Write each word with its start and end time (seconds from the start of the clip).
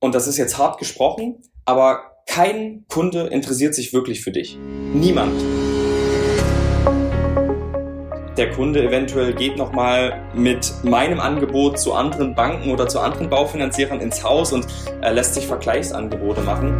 und 0.00 0.14
das 0.14 0.26
ist 0.26 0.38
jetzt 0.38 0.58
hart 0.58 0.78
gesprochen, 0.78 1.42
aber 1.64 2.00
kein 2.26 2.84
Kunde 2.88 3.26
interessiert 3.26 3.74
sich 3.74 3.92
wirklich 3.92 4.22
für 4.22 4.32
dich. 4.32 4.58
Niemand. 4.94 5.40
Der 8.36 8.50
Kunde 8.52 8.82
eventuell 8.82 9.34
geht 9.34 9.58
nochmal 9.58 10.22
mit 10.34 10.72
meinem 10.82 11.20
Angebot 11.20 11.78
zu 11.78 11.92
anderen 11.92 12.34
Banken 12.34 12.70
oder 12.70 12.88
zu 12.88 13.00
anderen 13.00 13.28
Baufinanzierern 13.28 14.00
ins 14.00 14.24
Haus 14.24 14.52
und 14.52 14.66
äh, 15.02 15.12
lässt 15.12 15.34
sich 15.34 15.46
Vergleichsangebote 15.46 16.40
machen. 16.40 16.74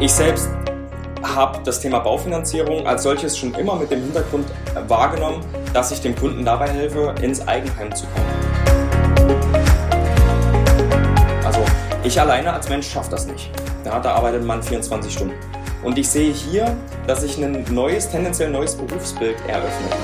Ich 0.00 0.12
selbst 0.12 0.50
habe 1.22 1.60
das 1.64 1.80
Thema 1.80 2.00
Baufinanzierung 2.00 2.86
als 2.86 3.04
solches 3.04 3.38
schon 3.38 3.54
immer 3.54 3.76
mit 3.76 3.90
dem 3.90 4.02
Hintergrund 4.02 4.46
wahrgenommen, 4.88 5.44
dass 5.72 5.92
ich 5.92 6.00
dem 6.00 6.14
Kunden 6.16 6.44
dabei 6.44 6.68
helfe, 6.68 7.14
ins 7.22 7.46
Eigenheim 7.46 7.94
zu 7.94 8.04
kommen. 8.06 8.39
Ich 12.10 12.20
alleine 12.20 12.52
als 12.52 12.68
Mensch 12.68 12.90
schaffe 12.90 13.12
das 13.12 13.24
nicht. 13.24 13.52
Ja, 13.84 14.00
da 14.00 14.14
arbeitet 14.14 14.42
man 14.42 14.60
24 14.60 15.12
Stunden. 15.12 15.34
Und 15.84 15.96
ich 15.96 16.08
sehe 16.08 16.32
hier, 16.32 16.76
dass 17.06 17.20
sich 17.20 17.38
ein 17.38 17.64
neues, 17.70 18.10
tendenziell 18.10 18.50
neues 18.50 18.74
Berufsbild 18.74 19.36
eröffnet. 19.46 19.94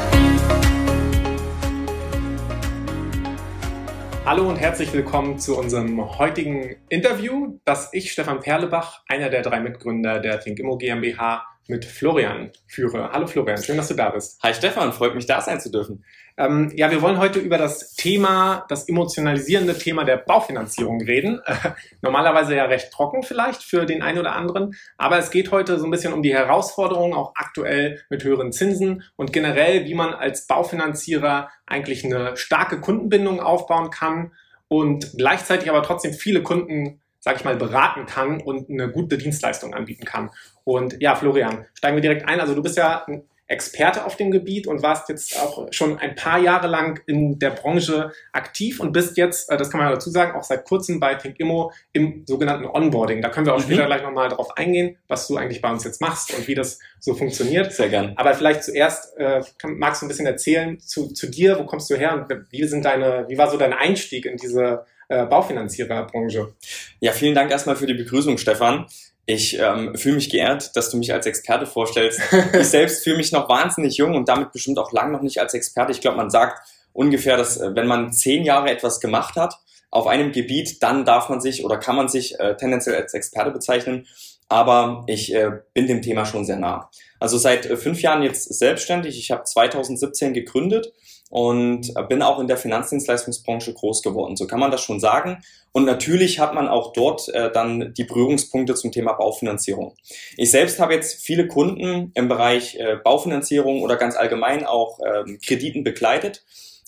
Hallo 4.24 4.48
und 4.48 4.55
herzlich 4.55 4.92
willkommen 4.92 5.41
zu 5.41 5.59
unserem 5.59 6.16
heutigen 6.16 6.77
Interview, 6.88 7.59
das 7.65 7.92
ich, 7.92 8.12
Stefan 8.12 8.38
Perlebach, 8.38 9.02
einer 9.09 9.29
der 9.29 9.43
drei 9.43 9.59
Mitgründer 9.59 10.20
der 10.20 10.38
ThinkImmo 10.38 10.79
GmbH, 10.79 11.45
mit 11.69 11.84
Florian 11.84 12.51
führe. 12.66 13.11
Hallo 13.12 13.27
Florian, 13.27 13.62
schön, 13.62 13.77
dass 13.77 13.88
du 13.88 13.95
da 13.95 14.11
bist. 14.11 14.43
Hi 14.43 14.55
Stefan, 14.55 14.93
freut 14.93 15.15
mich 15.15 15.27
da 15.27 15.41
sein 15.41 15.61
zu 15.61 15.70
dürfen. 15.70 16.05
Ähm, 16.37 16.70
ja, 16.77 16.91
wir 16.91 17.01
wollen 17.02 17.19
heute 17.19 17.38
über 17.38 17.59
das 17.59 17.95
Thema, 17.95 18.66
das 18.69 18.88
emotionalisierende 18.88 19.77
Thema 19.77 20.05
der 20.05 20.19
Baufinanzierung 20.19 21.01
reden. 21.01 21.41
Äh, 21.45 21.55
normalerweise 22.02 22.55
ja 22.55 22.66
recht 22.66 22.93
trocken 22.93 23.23
vielleicht 23.23 23.62
für 23.62 23.87
den 23.87 24.02
einen 24.02 24.19
oder 24.19 24.34
anderen, 24.34 24.74
aber 24.98 25.19
es 25.19 25.30
geht 25.30 25.51
heute 25.51 25.79
so 25.79 25.87
ein 25.87 25.90
bisschen 25.90 26.13
um 26.13 26.23
die 26.23 26.35
Herausforderungen, 26.35 27.15
auch 27.15 27.32
aktuell 27.35 28.02
mit 28.10 28.23
höheren 28.23 28.52
Zinsen 28.52 29.02
und 29.16 29.33
generell, 29.33 29.87
wie 29.87 29.95
man 29.95 30.15
als 30.15 30.46
Baufinanzierer 30.46 31.51
eigentlich 31.66 32.05
eine 32.05 32.37
starke 32.37 32.80
Kundenbindung 32.80 33.40
aufbauen 33.40 33.90
kann 33.90 34.33
und 34.68 35.12
gleichzeitig 35.16 35.71
aber 35.71 35.83
trotzdem 35.83 36.12
viele 36.12 36.43
Kunden 36.43 37.01
sag 37.27 37.35
ich 37.35 37.45
mal, 37.45 37.57
beraten 37.57 38.07
kann 38.07 38.41
und 38.41 38.71
eine 38.71 38.88
gute 38.88 39.19
Dienstleistung 39.19 39.74
anbieten 39.74 40.05
kann. 40.05 40.30
Und 40.63 41.02
ja, 41.02 41.16
Florian, 41.16 41.66
steigen 41.74 41.96
wir 41.96 42.01
direkt 42.01 42.29
ein. 42.29 42.38
Also 42.38 42.55
du 42.55 42.63
bist 42.63 42.77
ja 42.77 43.05
ein 43.09 43.24
Experte 43.49 44.05
auf 44.05 44.15
dem 44.16 44.30
Gebiet 44.30 44.68
und 44.68 44.85
warst 44.85 45.09
jetzt 45.09 45.37
auch 45.41 45.66
schon 45.73 45.99
ein 45.99 46.15
paar 46.15 46.38
Jahre 46.38 46.68
lang 46.68 47.01
in 47.07 47.41
der 47.41 47.51
Branche 47.51 48.13
aktiv 48.33 48.79
und 48.79 48.93
bist 48.93 49.16
jetzt, 49.16 49.51
äh, 49.51 49.57
das 49.57 49.71
kann 49.71 49.80
man 49.80 49.88
ja 49.88 49.95
dazu 49.95 50.09
sagen, 50.09 50.38
auch 50.38 50.45
seit 50.45 50.65
kurzem 50.65 51.01
bei 51.01 51.16
ThinkImmo 51.16 51.73
im 51.93 52.23
sogenannten 52.27 52.66
Onboarding. 52.66 53.23
Da 53.23 53.29
können 53.29 53.46
wir 53.46 53.55
auch 53.55 53.59
mhm. 53.59 53.65
später 53.65 53.87
gleich 53.87 54.02
nochmal 54.05 54.29
drauf 54.29 54.57
eingehen, 54.57 54.96
was 55.09 55.27
du 55.27 55.37
eigentlich 55.37 55.61
bei 55.61 55.71
uns 55.71 55.83
jetzt 55.83 56.01
machst 56.01 56.33
und 56.33 56.46
wie 56.46 56.55
das 56.55 56.79
so 57.01 57.15
funktioniert. 57.15 57.73
Sehr 57.73 57.88
gern. 57.88 58.13
Aber 58.15 58.35
vielleicht 58.35 58.63
zuerst 58.63 59.16
äh, 59.18 59.43
magst 59.65 60.01
du 60.01 60.07
ein 60.07 60.09
bisschen 60.09 60.27
erzählen 60.27 60.79
zu, 60.79 61.13
zu 61.13 61.29
dir, 61.29 61.59
wo 61.59 61.66
kommst 61.66 61.90
du 61.90 61.96
her 61.96 62.15
und 62.15 62.46
wie 62.51 62.65
sind 62.66 62.85
deine, 62.85 63.27
wie 63.29 63.37
war 63.37 63.51
so 63.51 63.57
dein 63.57 63.73
Einstieg 63.73 64.27
in 64.27 64.37
diese 64.37 64.84
äh, 65.09 65.25
Baufinanziererbranche. 65.26 66.54
Ja, 67.00 67.12
vielen 67.12 67.34
Dank 67.34 67.50
erstmal 67.50 67.76
für 67.76 67.87
die 67.87 67.94
Begrüßung, 67.94 68.38
Stefan. 68.38 68.87
Ich 69.25 69.59
ähm, 69.59 69.94
fühle 69.97 70.16
mich 70.16 70.31
geehrt, 70.31 70.76
dass 70.76 70.91
du 70.91 70.97
mich 70.97 71.12
als 71.12 71.26
Experte 71.26 71.66
vorstellst. 71.66 72.21
ich 72.53 72.69
selbst 72.69 73.03
fühle 73.03 73.16
mich 73.16 73.32
noch 73.32 73.49
wahnsinnig 73.49 73.97
jung 73.97 74.15
und 74.15 74.28
damit 74.28 74.53
bestimmt 74.53 74.78
auch 74.78 74.93
lang 74.93 75.10
noch 75.10 75.22
nicht 75.22 75.41
als 75.41 75.54
Experte. 75.54 75.93
Ich 75.93 76.00
glaube, 76.00 76.16
man 76.16 76.31
sagt 76.31 76.60
ungefähr, 76.93 77.37
dass 77.37 77.56
äh, 77.56 77.75
wenn 77.75 77.87
man 77.87 78.12
zehn 78.12 78.44
Jahre 78.44 78.71
etwas 78.71 79.00
gemacht 79.00 79.37
hat 79.37 79.54
auf 79.91 80.06
einem 80.06 80.32
Gebiet, 80.32 80.82
dann 80.82 81.04
darf 81.04 81.28
man 81.28 81.41
sich 81.41 81.65
oder 81.65 81.78
kann 81.78 81.97
man 81.97 82.09
sich 82.09 82.38
äh, 82.38 82.56
tendenziell 82.56 82.97
als 82.97 83.15
Experte 83.15 83.50
bezeichnen. 83.50 84.06
Aber 84.49 85.04
ich 85.09 85.34
äh, 85.34 85.50
bin 85.75 85.88
dem 85.88 86.03
Thema 86.03 86.25
schon 86.25 86.44
sehr 86.44 86.56
nah. 86.56 86.88
Also 87.19 87.37
seit 87.37 87.66
äh, 87.66 87.77
fünf 87.77 88.00
Jahren 88.03 88.22
jetzt 88.22 88.53
selbstständig. 88.56 89.19
Ich 89.19 89.32
habe 89.32 89.43
2017 89.43 90.34
gegründet 90.34 90.93
und 91.31 91.92
bin 92.09 92.22
auch 92.22 92.38
in 92.38 92.47
der 92.47 92.56
Finanzdienstleistungsbranche 92.56 93.75
groß 93.75 94.03
geworden. 94.03 94.37
So 94.37 94.47
kann 94.47 94.60
man 94.60 94.70
das 94.70 94.82
schon 94.82 95.00
sagen. 95.00 95.42
Und 95.72 95.84
natürlich 95.84 96.38
hat 96.38 96.54
man 96.54 96.69
auch 96.69 96.92
dort 96.92 97.28
äh, 97.28 97.50
dann 97.53 97.92
die 97.94 98.04
Berührungspunkte 98.04 98.75
zum 98.75 98.92
Thema 98.92 99.12
Baufinanzierung. 99.12 99.94
Ich 100.37 100.50
selbst 100.50 100.78
habe 100.78 100.94
jetzt 100.94 101.22
viele 101.22 101.48
Kunden 101.48 102.12
im 102.14 102.28
Bereich 102.28 102.76
äh, 102.76 102.97
Baufinanzierung 103.03 103.82
oder 103.82 103.97
ganz 103.97 104.16
allgemein 104.16 104.64
auch 104.64 105.00
ähm, 105.04 105.38
Krediten 105.44 105.84
begleitet. 105.84 106.44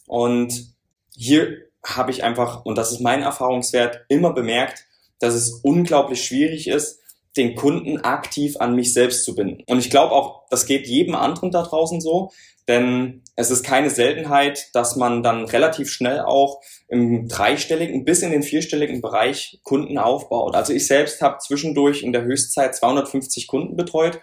Und 0.07 0.73
hier 1.15 1.59
habe 1.85 2.11
ich 2.11 2.25
einfach, 2.25 2.65
und 2.65 2.79
das 2.79 2.93
ist 2.93 3.01
mein 3.01 3.23
Erfahrungswert, 3.23 4.05
immer 4.09 4.33
bemerkt, 4.33 4.87
dass 5.19 5.35
es 5.35 5.61
unglaublich 5.63 6.25
schwierig 6.25 6.69
ist, 6.69 7.01
den 7.37 7.55
Kunden 7.55 7.99
aktiv 7.99 8.57
an 8.59 8.75
mich 8.75 8.93
selbst 8.93 9.25
zu 9.25 9.35
binden. 9.35 9.63
Und 9.67 9.79
ich 9.79 9.91
glaube 9.91 10.13
auch, 10.13 10.45
das 10.51 10.67
geht 10.67 10.87
jedem 10.87 11.15
anderen 11.15 11.51
da 11.51 11.63
draußen 11.63 12.01
so, 12.01 12.31
denn 12.67 13.23
es 13.39 13.53
ist 13.53 13.63
keine 13.63 13.89
Seltenheit, 13.89 14.69
dass 14.73 14.97
man 14.97 15.23
dann 15.23 15.45
relativ 15.45 15.93
schnell 15.93 16.23
auch 16.23 16.61
im 16.89 17.29
dreistelligen 17.29 18.05
bis 18.05 18.23
in 18.23 18.33
den 18.33 18.43
vierstelligen 18.43 19.01
Bereich 19.01 19.61
Kunden 19.63 19.97
aufbaut. 19.97 20.57
Also 20.57 20.73
ich 20.73 20.89
selbst 20.89 21.23
habe 21.23 21.39
zwischendurch 21.39 22.03
in 22.03 22.13
der 22.13 22.25
Höchstzeit 22.25 22.75
250 22.75 23.47
Kunden 23.47 23.77
betreut 23.77 24.19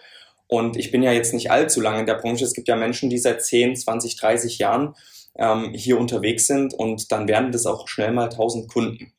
und 0.47 0.75
ich 0.75 0.91
bin 0.91 1.01
ja 1.01 1.13
jetzt 1.13 1.33
nicht 1.33 1.49
allzu 1.49 1.79
lange 1.79 2.01
in 2.01 2.05
der 2.07 2.15
Branche. 2.15 2.43
Es 2.43 2.53
gibt 2.53 2.67
ja 2.67 2.75
Menschen, 2.75 3.09
die 3.09 3.17
seit 3.17 3.41
10, 3.41 3.77
20, 3.77 4.17
30 4.17 4.57
Jahren 4.57 4.95
ähm, 5.39 5.71
hier 5.73 5.97
unterwegs 5.97 6.45
sind 6.45 6.73
und 6.73 7.09
dann 7.13 7.29
werden 7.29 7.53
das 7.53 7.65
auch 7.65 7.87
schnell 7.87 8.11
mal 8.11 8.25
1000 8.25 8.67
Kunden. 8.67 9.13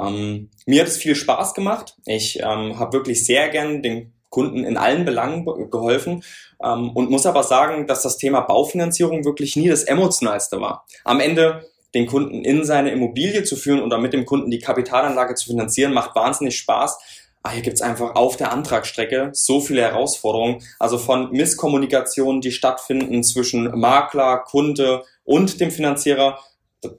Ähm, 0.00 0.50
mir 0.66 0.80
hat 0.80 0.88
es 0.88 0.96
viel 0.96 1.14
Spaß 1.14 1.54
gemacht. 1.54 1.94
Ich 2.06 2.40
ähm, 2.40 2.80
habe 2.80 2.92
wirklich 2.92 3.24
sehr 3.24 3.50
gern 3.50 3.84
den 3.84 4.14
Kunden 4.30 4.64
in 4.64 4.76
allen 4.76 5.04
Belangen 5.04 5.44
geholfen 5.70 6.22
ähm, 6.62 6.90
und 6.90 7.10
muss 7.10 7.26
aber 7.26 7.42
sagen, 7.42 7.86
dass 7.86 8.02
das 8.02 8.18
Thema 8.18 8.42
Baufinanzierung 8.42 9.24
wirklich 9.24 9.56
nie 9.56 9.68
das 9.68 9.84
emotionalste 9.84 10.60
war. 10.60 10.84
Am 11.04 11.20
Ende 11.20 11.64
den 11.94 12.06
Kunden 12.06 12.44
in 12.44 12.64
seine 12.64 12.90
Immobilie 12.90 13.44
zu 13.44 13.56
führen 13.56 13.82
oder 13.82 13.98
mit 13.98 14.12
dem 14.12 14.26
Kunden 14.26 14.50
die 14.50 14.58
Kapitalanlage 14.58 15.34
zu 15.34 15.46
finanzieren, 15.46 15.92
macht 15.92 16.14
wahnsinnig 16.14 16.58
Spaß. 16.58 16.98
Aber 17.42 17.54
hier 17.54 17.62
gibt's 17.62 17.80
einfach 17.80 18.14
auf 18.14 18.36
der 18.36 18.52
Antragsstrecke 18.52 19.30
so 19.32 19.60
viele 19.60 19.82
Herausforderungen. 19.82 20.62
Also 20.78 20.98
von 20.98 21.30
Misskommunikationen, 21.30 22.40
die 22.40 22.52
stattfinden 22.52 23.22
zwischen 23.24 23.78
Makler, 23.78 24.38
Kunde 24.38 25.02
und 25.24 25.60
dem 25.60 25.70
Finanzierer. 25.70 26.38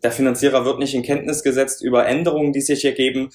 Der 0.04 0.12
Finanzierer 0.12 0.66
wird 0.66 0.80
nicht 0.80 0.96
in 0.96 1.04
Kenntnis 1.04 1.44
gesetzt 1.44 1.84
über 1.84 2.08
Änderungen, 2.08 2.52
die 2.52 2.62
sich 2.62 2.84
ergeben 2.84 3.30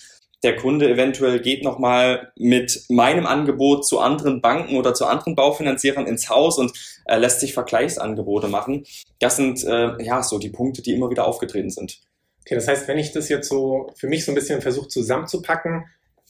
der 0.44 0.56
Kunde 0.56 0.90
eventuell 0.90 1.40
geht 1.40 1.64
nochmal 1.64 2.32
mit 2.36 2.84
meinem 2.88 3.26
Angebot 3.26 3.86
zu 3.86 3.98
anderen 3.98 4.40
Banken 4.40 4.76
oder 4.76 4.94
zu 4.94 5.06
anderen 5.06 5.34
Baufinanzierern 5.34 6.06
ins 6.06 6.28
Haus 6.28 6.58
und 6.58 6.72
äh, 7.06 7.16
lässt 7.16 7.40
sich 7.40 7.54
Vergleichsangebote 7.54 8.48
machen. 8.48 8.84
Das 9.18 9.36
sind 9.36 9.64
äh, 9.64 10.00
ja 10.02 10.22
so 10.22 10.38
die 10.38 10.50
Punkte, 10.50 10.82
die 10.82 10.92
immer 10.92 11.10
wieder 11.10 11.26
aufgetreten 11.26 11.70
sind. 11.70 12.00
Okay, 12.42 12.54
das 12.54 12.68
heißt, 12.68 12.86
wenn 12.88 12.98
ich 12.98 13.12
das 13.12 13.30
jetzt 13.30 13.48
so 13.48 13.90
für 13.96 14.06
mich 14.06 14.26
so 14.26 14.32
ein 14.32 14.34
bisschen 14.34 14.60
versuche 14.60 14.88
zusammenzupacken, 14.88 15.86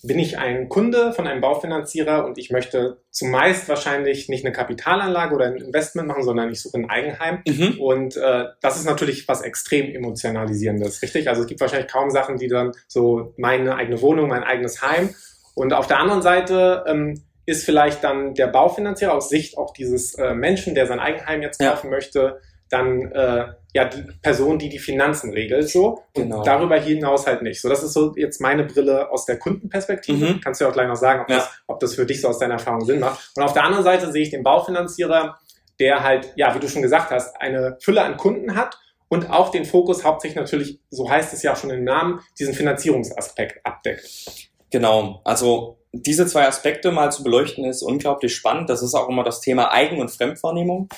bin 0.07 0.19
ich 0.19 0.39
ein 0.39 0.69
Kunde 0.69 1.13
von 1.13 1.27
einem 1.27 1.41
Baufinanzierer 1.41 2.25
und 2.27 2.37
ich 2.37 2.51
möchte 2.51 2.99
zumeist 3.11 3.69
wahrscheinlich 3.69 4.29
nicht 4.29 4.45
eine 4.45 4.53
Kapitalanlage 4.53 5.35
oder 5.35 5.47
ein 5.47 5.57
Investment 5.57 6.09
machen, 6.09 6.23
sondern 6.23 6.51
ich 6.51 6.61
suche 6.61 6.79
ein 6.79 6.91
Eigenheim. 6.91 7.41
Mhm. 7.49 7.81
Und 7.81 8.17
äh, 8.17 8.45
das 8.61 8.77
ist 8.77 8.85
natürlich 8.85 9.27
was 9.29 9.41
extrem 9.41 9.95
emotionalisierendes, 9.95 11.01
richtig? 11.03 11.29
Also 11.29 11.43
es 11.43 11.47
gibt 11.47 11.61
wahrscheinlich 11.61 11.91
kaum 11.91 12.11
Sachen, 12.11 12.37
die 12.37 12.49
dann 12.49 12.73
so 12.87 13.33
meine 13.39 13.77
eigene 13.77 14.01
Wohnung, 14.03 14.29
mein 14.29 14.45
eigenes 14.45 14.83
Heim. 14.83 15.15
Und 15.55 15.73
auf 15.73 15.87
der 15.87 15.99
anderen 15.99 16.23
Seite 16.23 16.85
ähm, 16.87 17.23
ist 17.47 17.65
vielleicht 17.65 18.05
dann 18.05 18.35
der 18.35 18.49
Baufinanzierer 18.49 19.15
aus 19.15 19.29
Sicht 19.29 19.57
auch 19.57 19.73
dieses 19.73 20.15
äh, 20.15 20.35
Menschen, 20.35 20.75
der 20.75 20.87
sein 20.87 21.01
Eigenheim 21.01 21.41
jetzt 21.43 21.61
kaufen 21.61 21.87
ja. 21.87 21.91
möchte, 21.91 22.41
dann 22.69 23.13
äh, 23.13 23.47
ja 23.73 23.85
die 23.85 24.03
Person, 24.23 24.59
die 24.59 24.69
die 24.69 24.79
Finanzen 24.79 25.33
regelt, 25.33 25.69
so 25.69 26.03
und 26.15 26.25
genau. 26.25 26.43
darüber 26.43 26.77
hinaus 26.77 27.27
halt 27.27 27.43
nicht. 27.43 27.61
So, 27.61 27.69
das 27.69 27.83
ist 27.83 27.93
so 27.93 28.15
jetzt 28.17 28.41
meine 28.41 28.65
Brille 28.65 29.11
aus 29.11 29.27
der 29.27 29.39
Kundenperspektive. 29.39 30.27
Mhm. 30.27 30.41
Kannst 30.41 30.61
du 30.61 30.65
ja 30.65 30.71
auch 30.71 30.75
gleich 30.75 30.89
noch 30.89 30.97
sagen, 30.97 31.23
ob, 31.23 31.31
ja. 31.31 31.37
das, 31.37 31.51
ob 31.67 31.81
das 31.81 31.95
für 31.95 32.07
dich 32.07 32.21
so 32.21 32.29
aus 32.29 32.39
deiner 32.39 32.55
Erfahrung 32.55 32.85
Sinn 32.85 33.01
macht. 33.01 33.33
Und 33.37 33.43
auf 33.43 33.53
der 33.53 33.65
anderen 33.65 33.85
Seite 33.85 34.11
sehe 34.13 34.23
ich 34.23 34.31
den 34.31 34.43
Baufinanzierer, 34.43 35.39
der 35.81 36.03
halt, 36.03 36.33
ja, 36.37 36.55
wie 36.55 36.61
du 36.61 36.69
schon 36.69 36.83
gesagt 36.83 37.11
hast, 37.11 37.35
eine 37.41 37.77
Fülle 37.81 38.03
an 38.03 38.17
Kunden 38.17 38.55
hat 38.55 38.79
und 39.09 39.31
auch 39.31 39.51
den 39.51 39.65
Fokus 39.65 40.05
hauptsächlich 40.05 40.37
natürlich, 40.37 40.81
so 40.91 41.11
heißt 41.11 41.33
es 41.33 41.43
ja 41.43 41.53
auch 41.53 41.57
schon 41.57 41.71
im 41.71 41.85
Namen, 41.85 42.21
diesen 42.39 42.55
Finanzierungsaspekt 42.55 43.65
abdeckt. 43.65 44.51
Genau, 44.71 45.21
also 45.25 45.79
diese 45.93 46.27
zwei 46.27 46.47
Aspekte 46.47 46.91
mal 46.91 47.13
zu 47.13 47.23
beleuchten 47.23 47.65
ist 47.65 47.83
unglaublich 47.83 48.35
spannend. 48.35 48.69
Das 48.69 48.83
ist 48.83 48.95
auch 48.95 49.09
immer 49.09 49.23
das 49.23 49.41
Thema 49.41 49.73
Eigen- 49.73 50.01
und 50.01 50.11
Fremdwahrnehmung. 50.11 50.89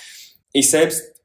Ich 0.52 0.70
selbst 0.70 1.15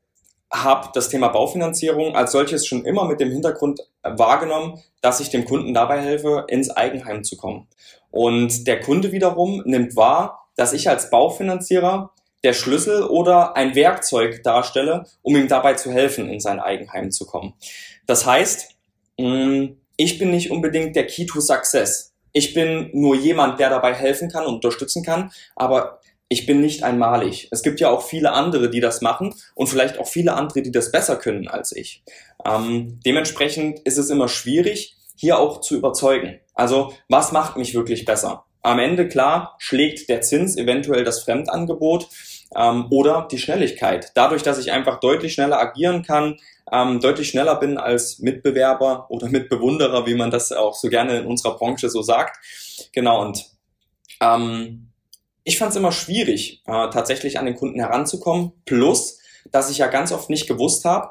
habe 0.52 0.90
das 0.94 1.10
Thema 1.10 1.30
Baufinanzierung 1.30 2.16
als 2.16 2.34
solches 2.34 2.68
schon 2.68 2.84
immer 2.86 3.06
mit 3.06 3.20
dem 3.20 3.32
Hintergrund 3.32 3.82
wahrgenommen, 4.04 4.82
dass 5.02 5.22
ich 5.22 5.30
dem 5.30 5.46
Kunden 5.46 5.74
dabei 5.74 6.02
helfe, 6.02 6.46
ins 6.50 6.70
Eigenheim 6.70 7.24
zu 7.24 7.38
kommen. 7.38 7.68
Und 8.10 8.68
der 8.68 8.82
Kunde 8.82 9.14
wiederum 9.14 9.64
nimmt 9.66 9.96
wahr, 9.96 10.50
dass 10.58 10.74
ich 10.74 10.90
als 10.90 11.10
Baufinanzierer 11.10 12.12
der 12.44 12.54
Schlüssel 12.54 13.04
oder 13.04 13.56
ein 13.56 13.76
Werkzeug 13.76 14.44
darstelle, 14.44 15.06
um 15.22 15.36
ihm 15.38 15.48
dabei 15.48 15.76
zu 15.76 15.92
helfen, 15.92 16.28
in 16.28 16.40
sein 16.40 16.60
Eigenheim 16.60 17.12
zu 17.12 17.26
kommen. 17.26 17.54
Das 18.06 18.26
heißt, 18.26 18.76
ich 19.16 20.20
bin 20.20 20.32
nicht 20.32 20.52
unbedingt 20.52 20.96
der 20.96 21.08
Key 21.08 21.26
to 21.26 21.40
Success. 21.40 22.14
Ich 22.34 22.54
bin 22.54 22.90
nur 22.94 23.16
jemand, 23.16 23.60
der 23.60 23.70
dabei 23.70 23.94
helfen 23.94 24.30
kann 24.30 24.46
und 24.46 24.56
unterstützen 24.56 25.04
kann, 25.04 25.32
aber 25.56 26.01
ich 26.32 26.46
bin 26.46 26.62
nicht 26.62 26.84
einmalig. 26.84 27.50
Es 27.52 27.62
gibt 27.62 27.82
ja 27.82 27.90
auch 27.90 28.04
viele 28.04 28.32
andere, 28.32 28.70
die 28.70 28.80
das 28.80 29.02
machen 29.02 29.36
und 29.54 29.68
vielleicht 29.68 30.00
auch 30.00 30.08
viele 30.08 30.34
andere, 30.34 30.62
die 30.62 30.72
das 30.72 30.90
besser 30.90 31.18
können 31.18 31.50
als 31.50 31.74
ich. 31.74 32.06
Ähm, 32.46 33.02
dementsprechend 33.06 33.80
ist 33.80 33.98
es 33.98 34.10
immer 34.10 34.30
schwierig, 34.30 34.96
hier 35.18 35.38
auch 35.38 35.60
zu 35.60 35.76
überzeugen. 35.76 36.40
Also 36.56 36.94
was 37.10 37.34
macht 37.34 37.58
mich 37.58 37.74
wirklich 37.76 38.06
besser? 38.06 38.46
Am 38.62 38.80
Ende, 38.80 39.10
klar, 39.10 39.58
schlägt 39.60 40.08
der 40.08 40.22
Zins 40.22 40.56
eventuell 40.56 41.04
das 41.04 41.22
Fremdangebot 41.22 42.08
ähm, 42.56 42.86
oder 42.92 43.28
die 43.30 43.38
Schnelligkeit. 43.38 44.14
Dadurch, 44.16 44.42
dass 44.42 44.58
ich 44.58 44.72
einfach 44.72 45.02
deutlich 45.02 45.34
schneller 45.34 45.60
agieren 45.60 46.02
kann, 46.02 46.38
ähm, 46.72 47.02
deutlich 47.02 47.28
schneller 47.28 47.58
bin 47.58 47.78
als 47.78 48.20
Mitbewerber 48.20 49.08
oder 49.10 49.28
Mitbewunderer, 49.28 50.06
wie 50.06 50.16
man 50.16 50.32
das 50.32 50.54
auch 50.54 50.76
so 50.76 50.88
gerne 50.88 51.20
in 51.20 51.26
unserer 51.26 51.58
Branche 51.58 51.90
so 51.90 52.02
sagt. 52.02 52.38
Genau, 52.94 53.22
und 53.22 53.48
ähm, 54.22 54.91
ich 55.44 55.58
fand 55.58 55.72
es 55.72 55.78
immer 55.78 55.92
schwierig, 55.92 56.62
äh, 56.66 56.90
tatsächlich 56.90 57.40
an 57.40 57.46
den 57.46 57.56
Kunden 57.56 57.80
heranzukommen. 57.80 58.52
Plus, 58.66 59.20
dass 59.52 59.70
ich 59.70 59.80
ja 59.80 59.88
ganz 59.88 60.12
oft 60.12 60.30
nicht 60.30 60.48
gewusst 60.48 60.86
habe, 60.86 61.10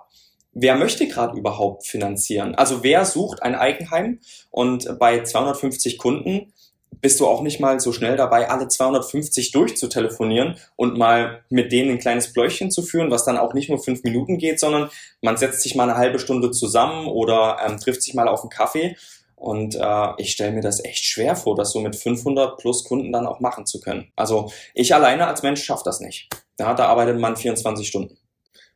wer 0.53 0.77
möchte 0.77 1.06
gerade 1.06 1.38
überhaupt 1.38 1.87
finanzieren? 1.87 2.55
Also 2.55 2.82
wer 2.82 3.05
sucht 3.05 3.43
ein 3.43 3.55
Eigenheim? 3.55 4.21
Und 4.50 4.99
bei 4.99 5.23
250 5.23 5.99
Kunden 5.99 6.53
bist 7.00 7.21
du 7.21 7.27
auch 7.27 7.43
nicht 7.43 7.61
mal 7.61 7.81
so 7.81 7.93
schnell 7.93 8.17
dabei, 8.17 8.50
alle 8.50 8.69
250 8.69 9.53
durchzutelefonieren 9.53 10.56
und 10.77 10.99
mal 10.99 11.43
mit 11.49 11.73
denen 11.73 11.93
ein 11.93 11.99
kleines 11.99 12.32
Bläuchchen 12.32 12.71
zu 12.71 12.82
führen, 12.82 13.11
was 13.11 13.25
dann 13.25 13.38
auch 13.38 13.55
nicht 13.55 13.71
nur 13.71 13.82
fünf 13.82 14.03
Minuten 14.03 14.38
geht, 14.38 14.61
sondern 14.61 14.91
man 15.23 15.37
setzt 15.37 15.62
sich 15.62 15.75
mal 15.75 15.88
eine 15.88 15.97
halbe 15.97 16.19
Stunde 16.19 16.50
zusammen 16.50 17.06
oder 17.06 17.59
ähm, 17.65 17.79
trifft 17.79 18.03
sich 18.03 18.15
mal 18.15 18.29
auf 18.29 18.43
einen 18.43 18.50
Kaffee 18.50 18.97
und 19.40 19.75
äh, 19.75 20.08
ich 20.19 20.32
stelle 20.32 20.52
mir 20.52 20.60
das 20.60 20.84
echt 20.84 21.02
schwer 21.02 21.34
vor, 21.34 21.56
das 21.56 21.72
so 21.72 21.81
mit 21.81 21.96
500 21.96 22.58
plus 22.58 22.84
Kunden 22.84 23.10
dann 23.10 23.26
auch 23.26 23.40
machen 23.40 23.64
zu 23.64 23.81
können. 23.81 24.12
Also 24.14 24.52
ich 24.75 24.94
alleine 24.94 25.26
als 25.26 25.42
Mensch 25.42 25.64
schaffe 25.64 25.82
das 25.87 26.00
nicht. 26.00 26.28
Ja, 26.58 26.75
da 26.75 26.87
arbeitet 26.88 27.19
man 27.19 27.37
24 27.37 27.88
Stunden. 27.88 28.19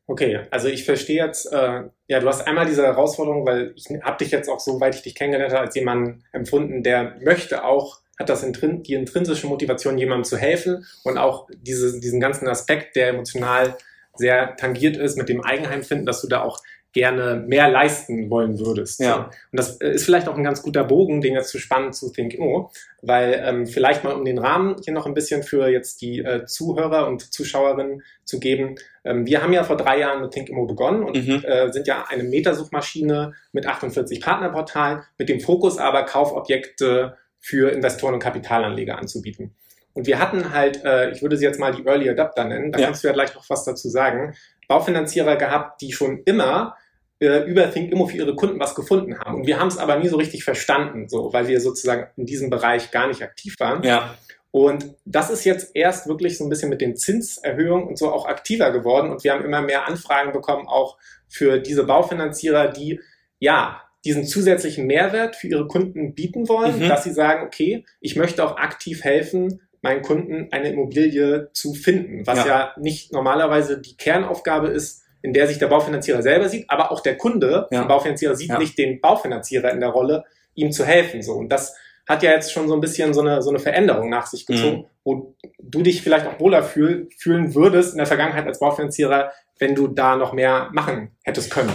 Okay, 0.06 0.40
also 0.50 0.68
ich 0.68 0.84
verstehe 0.84 1.22
jetzt, 1.22 1.52
äh, 1.52 1.82
ja, 2.08 2.20
du 2.20 2.26
hast 2.26 2.46
einmal 2.46 2.64
diese 2.64 2.82
Herausforderung, 2.82 3.44
weil 3.44 3.74
ich 3.76 3.86
habe 4.02 4.16
dich 4.16 4.30
jetzt 4.30 4.48
auch, 4.48 4.58
soweit 4.58 4.94
ich 4.94 5.02
dich 5.02 5.14
kennengelernt 5.14 5.52
habe, 5.52 5.66
als 5.66 5.74
jemand 5.74 6.22
empfunden, 6.32 6.82
der 6.82 7.16
möchte 7.20 7.64
auch, 7.64 8.00
hat 8.18 8.30
das 8.30 8.40
die 8.42 8.94
intrinsische 8.94 9.46
Motivation, 9.46 9.98
jemandem 9.98 10.24
zu 10.24 10.38
helfen 10.38 10.86
und 11.02 11.18
auch 11.18 11.46
diese, 11.54 12.00
diesen 12.00 12.20
ganzen 12.20 12.48
Aspekt, 12.48 12.96
der 12.96 13.08
emotional 13.08 13.76
sehr 14.14 14.56
tangiert 14.56 14.96
ist 14.96 15.18
mit 15.18 15.28
dem 15.28 15.44
Eigenheim 15.44 15.82
finden, 15.82 16.06
dass 16.06 16.22
du 16.22 16.28
da 16.28 16.42
auch 16.42 16.60
gerne 16.94 17.44
mehr 17.46 17.68
leisten 17.68 18.30
wollen 18.30 18.58
würdest. 18.58 19.00
Ja. 19.00 19.24
Und 19.24 19.32
das 19.52 19.80
äh, 19.80 19.90
ist 19.90 20.04
vielleicht 20.04 20.28
auch 20.28 20.36
ein 20.36 20.44
ganz 20.44 20.62
guter 20.62 20.84
Bogen, 20.84 21.20
den 21.20 21.34
jetzt 21.34 21.50
zu 21.50 21.58
spannen 21.58 21.92
zu 21.92 22.10
ThinkImmo, 22.10 22.70
weil 23.02 23.42
ähm, 23.44 23.66
vielleicht 23.66 24.04
mal 24.04 24.14
um 24.14 24.24
den 24.24 24.38
Rahmen 24.38 24.76
hier 24.82 24.94
noch 24.94 25.04
ein 25.04 25.12
bisschen 25.12 25.42
für 25.42 25.68
jetzt 25.68 26.00
die 26.00 26.20
äh, 26.20 26.46
Zuhörer 26.46 27.08
und 27.08 27.34
Zuschauerinnen 27.34 28.02
zu 28.24 28.38
geben. 28.38 28.76
Ähm, 29.04 29.26
wir 29.26 29.42
haben 29.42 29.52
ja 29.52 29.64
vor 29.64 29.76
drei 29.76 29.98
Jahren 29.98 30.22
mit 30.22 30.30
ThinkImmo 30.30 30.66
begonnen 30.66 31.02
und 31.02 31.16
mhm. 31.16 31.44
äh, 31.44 31.70
sind 31.72 31.88
ja 31.88 32.06
eine 32.08 32.22
Metasuchmaschine 32.22 33.34
mit 33.52 33.66
48 33.66 34.20
Partnerportalen, 34.20 35.02
mit 35.18 35.28
dem 35.28 35.40
Fokus 35.40 35.78
aber 35.78 36.04
Kaufobjekte 36.04 37.16
für 37.40 37.72
Investoren 37.72 38.14
und 38.14 38.20
Kapitalanleger 38.20 38.98
anzubieten. 38.98 39.54
Und 39.94 40.06
wir 40.06 40.18
hatten 40.18 40.52
halt, 40.52 40.84
äh, 40.84 41.10
ich 41.10 41.22
würde 41.22 41.36
sie 41.36 41.44
jetzt 41.44 41.60
mal 41.60 41.72
die 41.72 41.84
Early 41.86 42.08
Adapter 42.08 42.44
nennen, 42.44 42.72
da 42.72 42.78
ja. 42.78 42.86
kannst 42.86 43.02
du 43.02 43.08
ja 43.08 43.14
gleich 43.14 43.34
noch 43.34 43.48
was 43.50 43.64
dazu 43.64 43.88
sagen, 43.88 44.34
Baufinanzierer 44.68 45.36
gehabt, 45.36 45.80
die 45.80 45.92
schon 45.92 46.22
immer 46.24 46.76
äh, 47.24 47.44
über 47.44 47.70
Think 47.70 47.92
Immo 47.92 48.06
für 48.06 48.18
ihre 48.18 48.34
Kunden 48.34 48.60
was 48.60 48.74
gefunden 48.74 49.18
haben. 49.18 49.36
Und 49.36 49.46
wir 49.46 49.58
haben 49.58 49.68
es 49.68 49.78
aber 49.78 49.96
nie 49.98 50.08
so 50.08 50.16
richtig 50.16 50.44
verstanden, 50.44 51.08
so, 51.08 51.32
weil 51.32 51.48
wir 51.48 51.60
sozusagen 51.60 52.06
in 52.16 52.26
diesem 52.26 52.50
Bereich 52.50 52.90
gar 52.90 53.08
nicht 53.08 53.22
aktiv 53.22 53.56
waren. 53.58 53.82
Ja. 53.82 54.16
Und 54.50 54.94
das 55.04 55.30
ist 55.30 55.44
jetzt 55.44 55.74
erst 55.74 56.06
wirklich 56.06 56.38
so 56.38 56.44
ein 56.44 56.50
bisschen 56.50 56.70
mit 56.70 56.80
den 56.80 56.96
Zinserhöhungen 56.96 57.88
und 57.88 57.98
so 57.98 58.12
auch 58.12 58.26
aktiver 58.26 58.70
geworden. 58.70 59.10
Und 59.10 59.24
wir 59.24 59.32
haben 59.32 59.44
immer 59.44 59.62
mehr 59.62 59.88
Anfragen 59.88 60.32
bekommen, 60.32 60.68
auch 60.68 60.96
für 61.28 61.58
diese 61.58 61.84
Baufinanzierer, 61.84 62.68
die 62.68 63.00
ja 63.40 63.82
diesen 64.04 64.26
zusätzlichen 64.26 64.86
Mehrwert 64.86 65.34
für 65.34 65.48
ihre 65.48 65.66
Kunden 65.66 66.14
bieten 66.14 66.48
wollen, 66.48 66.78
mhm. 66.78 66.88
dass 66.88 67.04
sie 67.04 67.12
sagen, 67.12 67.44
okay, 67.44 67.84
ich 68.00 68.16
möchte 68.16 68.44
auch 68.44 68.56
aktiv 68.56 69.02
helfen, 69.02 69.60
meinen 69.82 70.02
Kunden 70.02 70.48
eine 70.52 70.70
Immobilie 70.70 71.50
zu 71.52 71.74
finden, 71.74 72.26
was 72.26 72.38
ja. 72.38 72.46
ja 72.46 72.74
nicht 72.78 73.12
normalerweise 73.12 73.80
die 73.80 73.96
Kernaufgabe 73.96 74.68
ist, 74.68 75.03
in 75.24 75.32
der 75.32 75.46
sich 75.46 75.58
der 75.58 75.68
Baufinanzierer 75.68 76.20
selber 76.20 76.50
sieht, 76.50 76.68
aber 76.68 76.92
auch 76.92 77.00
der 77.00 77.16
Kunde, 77.16 77.66
ja. 77.70 77.80
der 77.80 77.88
Baufinanzierer 77.88 78.36
sieht 78.36 78.50
ja. 78.50 78.58
nicht 78.58 78.76
den 78.76 79.00
Baufinanzierer 79.00 79.72
in 79.72 79.80
der 79.80 79.88
Rolle, 79.88 80.24
ihm 80.54 80.70
zu 80.70 80.84
helfen. 80.84 81.22
So. 81.22 81.32
Und 81.32 81.48
das 81.48 81.74
hat 82.06 82.22
ja 82.22 82.32
jetzt 82.32 82.52
schon 82.52 82.68
so 82.68 82.74
ein 82.74 82.82
bisschen 82.82 83.14
so 83.14 83.22
eine, 83.22 83.40
so 83.40 83.48
eine 83.48 83.58
Veränderung 83.58 84.10
nach 84.10 84.26
sich 84.26 84.44
gezogen, 84.44 84.82
mhm. 84.82 84.86
wo 85.02 85.34
du 85.58 85.80
dich 85.80 86.02
vielleicht 86.02 86.26
auch 86.26 86.38
wohler 86.40 86.62
fühl, 86.62 87.08
fühlen 87.16 87.54
würdest 87.54 87.92
in 87.92 87.96
der 87.96 88.06
Vergangenheit 88.06 88.46
als 88.46 88.60
Baufinanzierer, 88.60 89.32
wenn 89.58 89.74
du 89.74 89.88
da 89.88 90.14
noch 90.14 90.34
mehr 90.34 90.68
machen 90.74 91.16
hättest 91.22 91.50
können. 91.50 91.72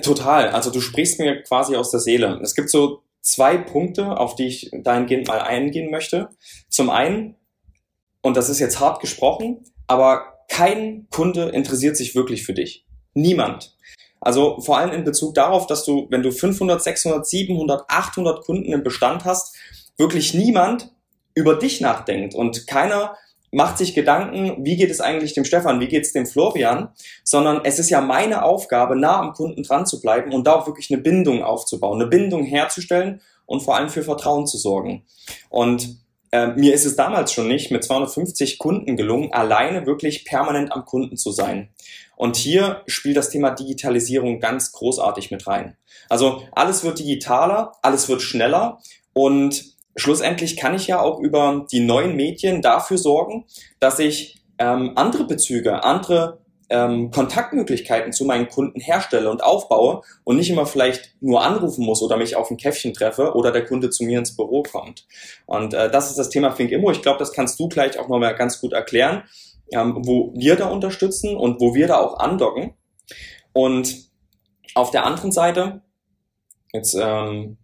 Total. 0.00 0.48
Also 0.48 0.70
du 0.70 0.80
sprichst 0.80 1.20
mir 1.20 1.42
quasi 1.42 1.76
aus 1.76 1.90
der 1.90 2.00
Seele. 2.00 2.40
Es 2.42 2.54
gibt 2.54 2.70
so 2.70 3.02
zwei 3.20 3.58
Punkte, 3.58 4.16
auf 4.16 4.36
die 4.36 4.46
ich 4.46 4.70
dahingehend 4.72 5.28
mal 5.28 5.42
eingehen 5.42 5.90
möchte. 5.90 6.30
Zum 6.70 6.88
einen, 6.88 7.36
und 8.22 8.38
das 8.38 8.48
ist 8.48 8.58
jetzt 8.58 8.80
hart 8.80 9.02
gesprochen, 9.02 9.64
aber 9.86 10.32
kein 10.48 11.08
Kunde 11.10 11.50
interessiert 11.50 11.98
sich 11.98 12.14
wirklich 12.14 12.44
für 12.44 12.54
dich. 12.54 12.85
Niemand. 13.16 13.74
Also 14.20 14.60
vor 14.60 14.78
allem 14.78 14.92
in 14.92 15.04
Bezug 15.04 15.34
darauf, 15.34 15.66
dass 15.66 15.84
du, 15.84 16.06
wenn 16.10 16.22
du 16.22 16.30
500, 16.30 16.82
600, 16.82 17.26
700, 17.26 17.84
800 17.88 18.44
Kunden 18.44 18.72
im 18.72 18.82
Bestand 18.82 19.24
hast, 19.24 19.56
wirklich 19.96 20.34
niemand 20.34 20.92
über 21.34 21.54
dich 21.54 21.80
nachdenkt 21.80 22.34
und 22.34 22.66
keiner 22.66 23.16
macht 23.52 23.78
sich 23.78 23.94
Gedanken, 23.94 24.64
wie 24.64 24.76
geht 24.76 24.90
es 24.90 25.00
eigentlich 25.00 25.32
dem 25.32 25.44
Stefan, 25.44 25.80
wie 25.80 25.88
geht 25.88 26.04
es 26.04 26.12
dem 26.12 26.26
Florian, 26.26 26.88
sondern 27.24 27.60
es 27.64 27.78
ist 27.78 27.88
ja 27.88 28.00
meine 28.00 28.44
Aufgabe, 28.44 28.96
nah 28.96 29.18
am 29.18 29.32
Kunden 29.32 29.62
dran 29.62 29.86
zu 29.86 30.00
bleiben 30.00 30.32
und 30.32 30.46
da 30.46 30.56
auch 30.56 30.66
wirklich 30.66 30.90
eine 30.90 31.00
Bindung 31.00 31.42
aufzubauen, 31.42 32.00
eine 32.00 32.10
Bindung 32.10 32.42
herzustellen 32.42 33.20
und 33.46 33.62
vor 33.62 33.76
allem 33.76 33.88
für 33.88 34.02
Vertrauen 34.02 34.46
zu 34.46 34.58
sorgen. 34.58 35.04
Und 35.48 35.96
äh, 36.32 36.48
mir 36.48 36.74
ist 36.74 36.84
es 36.84 36.96
damals 36.96 37.32
schon 37.32 37.48
nicht 37.48 37.70
mit 37.70 37.84
250 37.84 38.58
Kunden 38.58 38.96
gelungen, 38.96 39.32
alleine 39.32 39.86
wirklich 39.86 40.24
permanent 40.24 40.72
am 40.72 40.84
Kunden 40.84 41.16
zu 41.16 41.30
sein. 41.30 41.70
Und 42.16 42.36
hier 42.36 42.82
spielt 42.86 43.16
das 43.16 43.30
Thema 43.30 43.50
Digitalisierung 43.50 44.40
ganz 44.40 44.72
großartig 44.72 45.30
mit 45.30 45.46
rein. 45.46 45.76
Also 46.08 46.42
alles 46.52 46.84
wird 46.84 46.98
digitaler, 46.98 47.72
alles 47.82 48.08
wird 48.08 48.22
schneller 48.22 48.80
und 49.12 49.64
schlussendlich 49.96 50.56
kann 50.56 50.74
ich 50.74 50.86
ja 50.86 51.00
auch 51.00 51.20
über 51.20 51.66
die 51.70 51.80
neuen 51.80 52.16
Medien 52.16 52.62
dafür 52.62 52.98
sorgen, 52.98 53.44
dass 53.80 53.98
ich 53.98 54.42
ähm, 54.58 54.92
andere 54.96 55.26
Bezüge, 55.26 55.84
andere 55.84 56.40
ähm, 56.68 57.10
Kontaktmöglichkeiten 57.10 58.12
zu 58.12 58.24
meinen 58.24 58.48
Kunden 58.48 58.80
herstelle 58.80 59.30
und 59.30 59.42
aufbaue 59.42 60.02
und 60.24 60.36
nicht 60.36 60.50
immer 60.50 60.66
vielleicht 60.66 61.14
nur 61.20 61.42
anrufen 61.42 61.84
muss 61.84 62.02
oder 62.02 62.16
mich 62.16 62.36
auf 62.36 62.50
ein 62.50 62.56
Käffchen 62.56 62.92
treffe 62.92 63.34
oder 63.34 63.52
der 63.52 63.64
Kunde 63.64 63.90
zu 63.90 64.04
mir 64.04 64.18
ins 64.18 64.36
Büro 64.36 64.62
kommt. 64.62 65.06
Und 65.46 65.74
äh, 65.74 65.90
das 65.90 66.10
ist 66.10 66.18
das 66.18 66.30
Thema 66.30 66.50
Think 66.50 66.72
Immo. 66.72 66.90
Ich 66.90 67.02
glaube, 67.02 67.18
das 67.18 67.32
kannst 67.32 67.58
du 67.60 67.68
gleich 67.68 67.98
auch 67.98 68.08
nochmal 68.08 68.34
ganz 68.34 68.60
gut 68.60 68.72
erklären, 68.72 69.22
ähm, 69.72 69.98
wo 70.04 70.32
wir 70.34 70.56
da 70.56 70.66
unterstützen 70.66 71.36
und 71.36 71.60
wo 71.60 71.74
wir 71.74 71.86
da 71.86 71.98
auch 71.98 72.18
andocken. 72.18 72.74
Und 73.52 74.10
auf 74.74 74.90
der 74.90 75.06
anderen 75.06 75.32
Seite, 75.32 75.82
jetzt 76.72 76.96
ähm, 77.00 77.58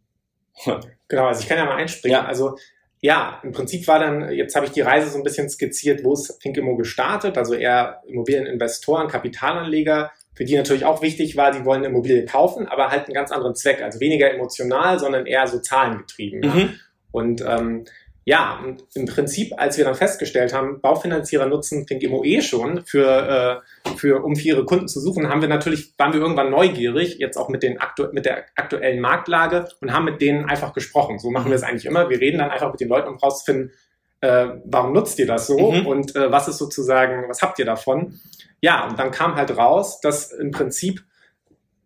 Genau, 1.09 1.27
also 1.27 1.43
ich 1.43 1.49
kann 1.49 1.59
ja 1.59 1.67
mal 1.67 1.77
einspringen. 1.77 2.21
Ja. 2.21 2.25
Also 2.25 2.57
ja, 3.05 3.41
im 3.43 3.51
Prinzip 3.51 3.87
war 3.89 3.99
dann, 3.99 4.31
jetzt 4.31 4.55
habe 4.55 4.67
ich 4.67 4.73
die 4.73 4.81
Reise 4.81 5.11
so 5.11 5.19
ein 5.19 5.25
bisschen 5.25 5.51
skizziert, 5.51 6.05
wo 6.05 6.13
ist 6.13 6.39
Thinkimo 6.41 6.77
gestartet, 6.77 7.37
also 7.37 7.55
eher 7.55 8.01
Immobilieninvestoren, 8.07 9.09
Kapitalanleger, 9.09 10.13
für 10.35 10.45
die 10.45 10.57
natürlich 10.57 10.85
auch 10.85 11.03
wichtig 11.03 11.37
war, 11.37 11.51
die 11.51 11.65
wollen 11.65 11.81
eine 11.81 11.89
Immobilie 11.89 12.25
kaufen, 12.25 12.69
aber 12.69 12.91
halt 12.91 13.07
einen 13.07 13.15
ganz 13.15 13.33
anderen 13.33 13.57
Zweck, 13.57 13.83
also 13.83 13.99
weniger 13.99 14.33
emotional, 14.33 15.01
sondern 15.01 15.27
eher 15.27 15.49
so 15.49 15.59
zahlengetrieben. 15.59 16.41
Mhm. 16.41 16.59
Ja. 16.59 16.69
Und 17.11 17.45
ähm, 17.47 17.85
ja, 18.25 18.61
und 18.65 18.85
im 18.95 19.07
Prinzip, 19.07 19.53
als 19.57 19.79
wir 19.79 19.85
dann 19.85 19.97
festgestellt 19.97 20.55
haben, 20.55 20.81
Baufinanzierer 20.81 21.47
nutzen 21.47 21.87
ThinkImmo 21.87 22.23
eh 22.25 22.41
schon 22.41 22.85
für, 22.85 23.63
äh, 23.85 23.97
für, 23.97 24.23
um 24.23 24.37
für 24.37 24.49
ihre 24.49 24.65
Kunden 24.65 24.87
zu 24.87 25.01
suchen, 25.01 25.29
haben 25.29 25.41
wir 25.41 25.49
natürlich, 25.49 25.95
waren 25.99 26.13
wir 26.13 26.21
irgendwann 26.21 26.51
neugierig, 26.51 27.19
jetzt 27.19 27.37
auch 27.37 27.49
mit, 27.49 27.65
den 27.65 27.81
aktu 27.81 28.09
mit 28.13 28.25
der 28.25 28.45
aktuellen 28.55 29.01
Marktlage 29.01 29.69
und 29.81 29.93
haben 29.93 30.05
mit 30.05 30.21
denen 30.21 30.45
einfach 30.45 30.73
gesprochen. 30.73 31.19
So 31.19 31.31
machen 31.31 31.51
wir 31.51 31.57
es 31.57 31.65
eigentlich 31.65 31.87
immer. 31.87 32.11
Wir 32.11 32.21
reden 32.21 32.39
dann 32.39 32.51
einfach 32.51 32.71
mit 32.71 32.81
den 32.81 32.89
Leuten, 32.89 33.09
um 33.09 33.17
rauszufinden, 33.17 33.73
äh, 34.21 34.47
warum 34.65 34.93
nutzt 34.93 35.19
ihr 35.19 35.27
das 35.27 35.49
so 35.49 35.73
mhm. 35.73 35.87
und 35.87 36.15
äh, 36.15 36.31
was 36.31 36.47
ist 36.47 36.59
sozusagen, 36.59 37.29
was 37.29 37.43
habt 37.43 37.59
ihr 37.59 37.65
davon? 37.65 38.21
Ja, 38.61 38.87
und 38.87 39.01
dann 39.01 39.11
kam 39.11 39.35
halt 39.35 39.57
raus, 39.57 40.01
dass 40.01 40.31
im 40.31 40.53
Prinzip 40.53 41.03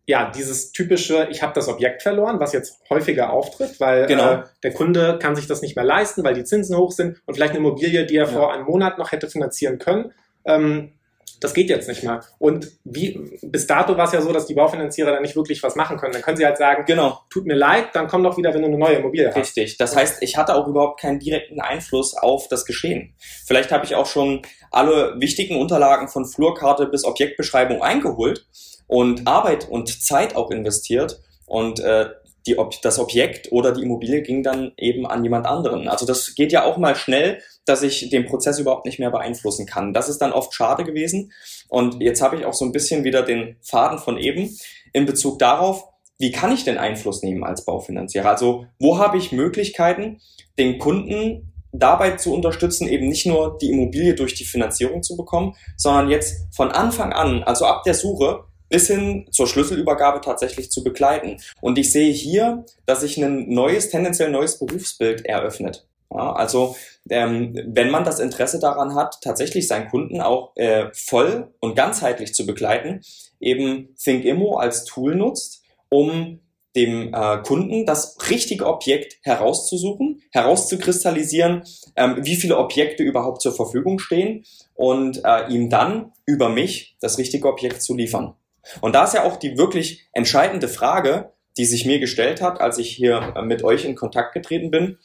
ja, 0.07 0.31
dieses 0.31 0.71
typische, 0.71 1.27
ich 1.31 1.43
habe 1.43 1.53
das 1.53 1.69
Objekt 1.69 2.03
verloren, 2.03 2.39
was 2.39 2.53
jetzt 2.53 2.81
häufiger 2.89 3.31
auftritt, 3.33 3.81
weil 3.81 4.07
genau. 4.07 4.35
äh, 4.35 4.43
der 4.63 4.73
Kunde 4.73 5.19
kann 5.21 5.35
sich 5.35 5.49
das 5.49 5.63
nicht 5.63 5.75
mehr 5.75 5.85
leisten, 5.85 6.23
weil 6.23 6.35
die 6.35 6.45
Zinsen 6.45 6.77
hoch 6.77 6.93
sind 6.93 7.21
und 7.27 7.35
vielleicht 7.35 7.51
eine 7.51 7.59
Immobilie, 7.59 8.07
die 8.07 8.17
er 8.17 8.27
ja. 8.27 8.33
vor 8.33 8.53
einem 8.53 8.67
Monat 8.67 8.99
noch 8.99 9.11
hätte 9.11 9.29
finanzieren 9.29 9.79
können, 9.79 10.13
ähm, 10.45 10.93
Das 11.41 11.55
geht 11.55 11.69
jetzt 11.69 11.89
nicht 11.89 12.03
mehr. 12.03 12.21
Und 12.39 12.69
wie, 12.85 13.21
bis 13.43 13.67
dato 13.67 13.97
war 13.97 14.07
es 14.07 14.13
ja 14.13 14.21
so, 14.23 14.33
dass 14.33 14.47
die 14.47 14.55
Baufinanzierer 14.55 15.13
da 15.13 15.21
nicht 15.21 15.37
wirklich 15.37 15.63
was 15.63 15.77
machen 15.77 15.97
können. 15.99 16.13
Dann 16.13 16.23
können 16.23 16.37
sie 16.37 16.47
halt 16.47 16.57
sagen, 16.59 16.85
Genau. 16.87 17.21
tut 17.31 17.47
mir 17.47 17.55
leid, 17.57 17.89
dann 17.95 18.07
komm 18.09 18.23
doch 18.23 18.37
wieder, 18.39 18.55
wenn 18.55 18.63
du 18.63 18.69
eine 18.69 18.79
neue 18.79 18.97
Immobilie 18.97 19.29
hast. 19.29 19.37
Richtig. 19.37 19.77
Das 19.77 19.95
heißt, 19.97 20.23
ich 20.23 20.37
hatte 20.37 20.55
auch 20.55 20.67
überhaupt 20.67 21.01
keinen 21.01 21.19
direkten 21.19 21.61
Einfluss 21.61 22.15
auf 22.17 22.49
das 22.49 22.65
Geschehen. 22.65 23.15
Vielleicht 23.47 23.73
habe 23.73 23.85
ich 23.85 23.95
auch 23.95 24.07
schon 24.07 24.43
alle 24.71 25.15
wichtigen 25.21 25.57
Unterlagen 25.61 26.09
von 26.09 26.27
Flurkarte 26.27 26.87
bis 26.87 27.05
Objektbeschreibung 27.05 27.83
eingeholt 27.83 28.47
und 28.87 29.27
Arbeit 29.27 29.69
und 29.69 30.03
Zeit 30.03 30.37
auch 30.37 30.51
investiert 30.51 31.21
und 31.47 31.81
äh, 31.81 32.07
die, 32.47 32.59
Ob 32.59 32.81
das 32.83 32.99
Objekt 32.99 33.51
oder 33.53 33.73
die 33.73 33.83
Immobilie 33.83 34.23
ging 34.23 34.43
dann 34.43 34.73
eben 34.77 35.07
an 35.07 35.25
jemand 35.25 35.47
anderen. 35.47 35.89
Also 35.89 36.07
das 36.07 36.35
geht 36.35 36.53
ja 36.53 36.65
auch 36.65 36.77
mal 36.77 36.95
schnell, 36.95 37.41
dass 37.65 37.83
ich 37.83 38.09
den 38.11 38.27
Prozess 38.27 38.59
überhaupt 38.59 38.87
nicht 38.87 38.99
mehr 38.99 39.11
beeinflussen 39.11 39.67
kann. 39.67 39.93
Das 39.93 40.09
ist 40.09 40.19
dann 40.19 40.33
oft 40.33 40.55
schade 40.55 40.85
gewesen. 40.85 41.33
Und 41.69 42.01
jetzt 42.01 42.23
habe 42.23 42.37
ich 42.37 42.45
auch 42.45 42.55
so 42.55 42.65
ein 42.65 42.73
bisschen 42.73 43.05
wieder 43.05 43.23
den 43.23 43.57
Faden 43.63 43.99
von 43.99 44.17
eben 44.17 44.57
in 44.93 45.07
Bezug 45.07 45.39
darauf, 45.39 45.85
wie 46.19 46.31
kann 46.31 46.53
ich 46.53 46.65
denn 46.65 46.79
Einfluss 46.79 47.23
nehmen 47.23 47.45
als 47.45 47.65
Baufinanzierer? 47.65 48.29
Also 48.29 48.67
wo 48.79 48.99
habe 48.99 49.19
ich 49.19 49.33
Möglichkeiten, 49.33 50.21
den 50.59 50.79
Kunden 50.79 51.53
dabei 51.73 52.13
zu 52.13 52.33
unterstützen, 52.33 52.89
eben 52.89 53.09
nicht 53.09 53.27
nur 53.27 53.59
die 53.59 53.71
Immobilie 53.71 54.15
durch 54.15 54.35
die 54.35 54.45
Finanzierung 54.45 55.03
zu 55.03 55.17
bekommen, 55.17 55.55
sondern 55.77 56.09
jetzt 56.09 56.47
von 56.55 56.71
Anfang 56.71 57.13
an, 57.13 57.43
also 57.43 57.67
ab 57.67 57.83
der 57.85 57.95
Suche, 57.95 58.45
bis 58.69 58.89
hin 58.89 59.27
zur 59.31 59.47
Schlüsselübergabe 59.47 60.21
tatsächlich 60.21 60.71
zu 60.71 60.83
begleiten. 60.83 61.39
Und 61.61 61.79
ich 61.79 61.93
sehe 61.93 62.13
hier, 62.13 62.65
dass 62.87 63.01
sich 63.01 63.17
ein 63.23 63.49
neues, 63.49 63.91
tendenziell 63.91 64.31
neues 64.31 64.59
Berufsbild 64.59 65.25
eröffnet. 65.25 65.87
Ja, 66.13 66.33
also 66.33 66.77
ähm, 67.11 67.61
wenn 67.67 67.91
man 67.91 68.05
das 68.05 68.21
Interesse 68.21 68.59
daran 68.59 68.95
hat, 68.95 69.21
tatsächlich 69.23 69.67
seinen 69.67 69.89
Kunden 69.89 70.21
auch 70.21 70.53
äh, 70.57 70.87
voll 70.93 71.53
und 71.61 71.75
ganzheitlich 71.75 72.33
zu 72.33 72.47
begleiten, 72.47 73.01
eben 73.41 73.95
ThinkImmo 73.97 74.57
als 74.57 74.85
Tool 74.85 75.17
nutzt, 75.17 75.63
um 75.89 76.41
dem 76.77 77.13
äh, 77.13 77.39
Kunden 77.43 77.87
das 77.87 78.17
richtige 78.31 78.67
Objekt 78.67 79.19
herauszusuchen, 79.23 80.23
herauszukristallisieren, 80.31 81.65
ähm, 81.97 82.19
wie 82.21 82.37
viele 82.37 82.59
Objekte 82.59 83.03
überhaupt 83.03 83.41
zur 83.41 83.55
Verfügung 83.55 83.99
stehen 83.99 84.45
und 84.75 85.23
äh, 85.25 85.49
ihm 85.49 85.71
dann 85.71 86.13
über 86.27 86.51
mich 86.51 86.97
das 87.01 87.19
richtige 87.19 87.49
Objekt 87.49 87.83
zu 87.83 87.95
liefern. 87.97 88.35
Und 88.81 88.95
da 88.95 89.05
ist 89.05 89.15
ja 89.15 89.25
auch 89.25 89.37
die 89.37 89.57
wirklich 89.59 90.09
entscheidende 90.13 90.69
Frage, 90.69 91.33
die 91.57 91.65
sich 91.65 91.87
mir 91.87 91.99
gestellt 92.01 92.43
hat, 92.43 92.61
als 92.61 92.79
ich 92.79 92.91
hier 92.91 93.35
äh, 93.37 93.43
mit 93.43 93.65
euch 93.65 93.85
in 93.85 93.95
Kontakt 93.95 94.35
getreten 94.35 94.71
bin. 94.71 94.99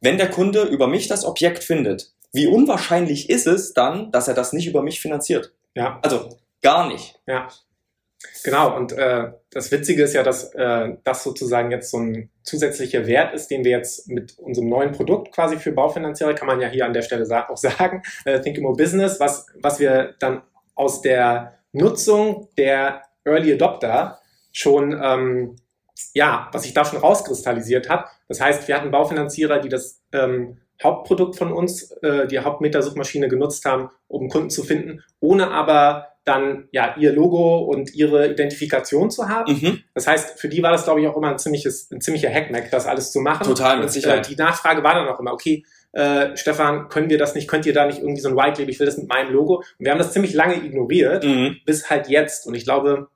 Wenn 0.00 0.18
der 0.18 0.30
Kunde 0.30 0.62
über 0.62 0.86
mich 0.86 1.08
das 1.08 1.24
Objekt 1.24 1.64
findet, 1.64 2.12
wie 2.32 2.46
unwahrscheinlich 2.46 3.30
ist 3.30 3.46
es 3.46 3.72
dann, 3.72 4.12
dass 4.12 4.28
er 4.28 4.34
das 4.34 4.52
nicht 4.52 4.68
über 4.68 4.82
mich 4.82 5.00
finanziert? 5.00 5.52
Ja, 5.74 5.98
Also 6.02 6.28
gar 6.62 6.88
nicht. 6.88 7.20
ja. 7.26 7.48
Genau, 8.42 8.76
und 8.76 8.90
äh, 8.92 9.30
das 9.52 9.70
Witzige 9.70 10.02
ist 10.02 10.12
ja, 10.12 10.24
dass 10.24 10.52
äh, 10.54 10.96
das 11.04 11.22
sozusagen 11.22 11.70
jetzt 11.70 11.90
so 11.92 11.98
ein 11.98 12.30
zusätzlicher 12.42 13.06
Wert 13.06 13.32
ist, 13.32 13.46
den 13.48 13.62
wir 13.62 13.70
jetzt 13.70 14.08
mit 14.08 14.36
unserem 14.38 14.68
neuen 14.68 14.90
Produkt 14.90 15.32
quasi 15.32 15.56
für 15.56 15.70
Baufinanzierer, 15.70 16.34
kann 16.34 16.48
man 16.48 16.60
ja 16.60 16.66
hier 16.66 16.84
an 16.84 16.92
der 16.92 17.02
Stelle 17.02 17.26
sa 17.26 17.48
auch 17.48 17.56
sagen, 17.56 18.02
äh, 18.24 18.40
Think 18.40 18.58
More 18.60 18.76
Business, 18.76 19.20
was, 19.20 19.46
was 19.60 19.78
wir 19.78 20.16
dann 20.18 20.42
aus 20.74 21.00
der 21.00 21.57
Nutzung 21.78 22.48
der 22.58 23.02
Early 23.24 23.54
Adopter 23.54 24.18
schon, 24.52 24.98
ähm, 25.02 25.56
ja, 26.14 26.48
was 26.52 26.62
sich 26.62 26.74
da 26.74 26.84
schon 26.84 26.98
rauskristallisiert 26.98 27.88
hat. 27.88 28.06
Das 28.28 28.40
heißt, 28.40 28.68
wir 28.68 28.76
hatten 28.76 28.90
Baufinanzierer, 28.90 29.58
die 29.60 29.68
das 29.68 30.02
ähm, 30.12 30.58
Hauptprodukt 30.82 31.36
von 31.36 31.52
uns, 31.52 31.90
äh, 32.02 32.26
die 32.28 32.38
Hauptmetersuchmaschine 32.38 33.28
genutzt 33.28 33.64
haben, 33.64 33.90
um 34.06 34.28
Kunden 34.28 34.50
zu 34.50 34.62
finden, 34.62 35.02
ohne 35.20 35.50
aber 35.50 36.08
dann 36.24 36.68
ja 36.72 36.94
ihr 36.98 37.12
Logo 37.12 37.58
und 37.58 37.94
ihre 37.94 38.30
Identifikation 38.30 39.10
zu 39.10 39.28
haben. 39.28 39.52
Mhm. 39.52 39.82
Das 39.94 40.06
heißt, 40.06 40.38
für 40.38 40.48
die 40.48 40.62
war 40.62 40.70
das, 40.70 40.84
glaube 40.84 41.00
ich, 41.00 41.08
auch 41.08 41.16
immer 41.16 41.30
ein 41.30 41.38
ziemliches, 41.38 41.90
ein 41.90 42.00
ziemlicher 42.00 42.30
Hackmack, 42.30 42.70
das 42.70 42.86
alles 42.86 43.12
zu 43.12 43.20
machen. 43.20 43.44
Total, 43.44 43.76
mit 43.76 43.86
Und, 43.86 43.92
Sicherheit. 43.92 44.26
Äh, 44.26 44.34
die 44.34 44.36
Nachfrage 44.36 44.84
war 44.84 44.94
dann 44.94 45.08
auch 45.08 45.18
immer, 45.18 45.32
okay, 45.32 45.64
äh, 45.92 46.36
Stefan, 46.36 46.88
können 46.88 47.10
wir 47.10 47.18
das 47.18 47.34
nicht, 47.34 47.48
könnt 47.48 47.66
ihr 47.66 47.72
da 47.72 47.86
nicht 47.86 47.98
irgendwie 47.98 48.20
so 48.20 48.28
ein 48.28 48.36
White 48.36 48.60
Label, 48.60 48.70
ich 48.72 48.78
will 48.78 48.86
das 48.86 48.98
mit 48.98 49.08
meinem 49.08 49.32
Logo. 49.32 49.56
Und 49.56 49.64
wir 49.78 49.90
haben 49.90 49.98
das 49.98 50.12
ziemlich 50.12 50.34
lange 50.34 50.54
ignoriert, 50.56 51.24
Mhm. 51.24 51.56
bis 51.64 51.88
halt 51.90 52.08
jetzt. 52.08 52.46
Und 52.46 52.54
ich 52.54 52.64
glaube, 52.64 53.08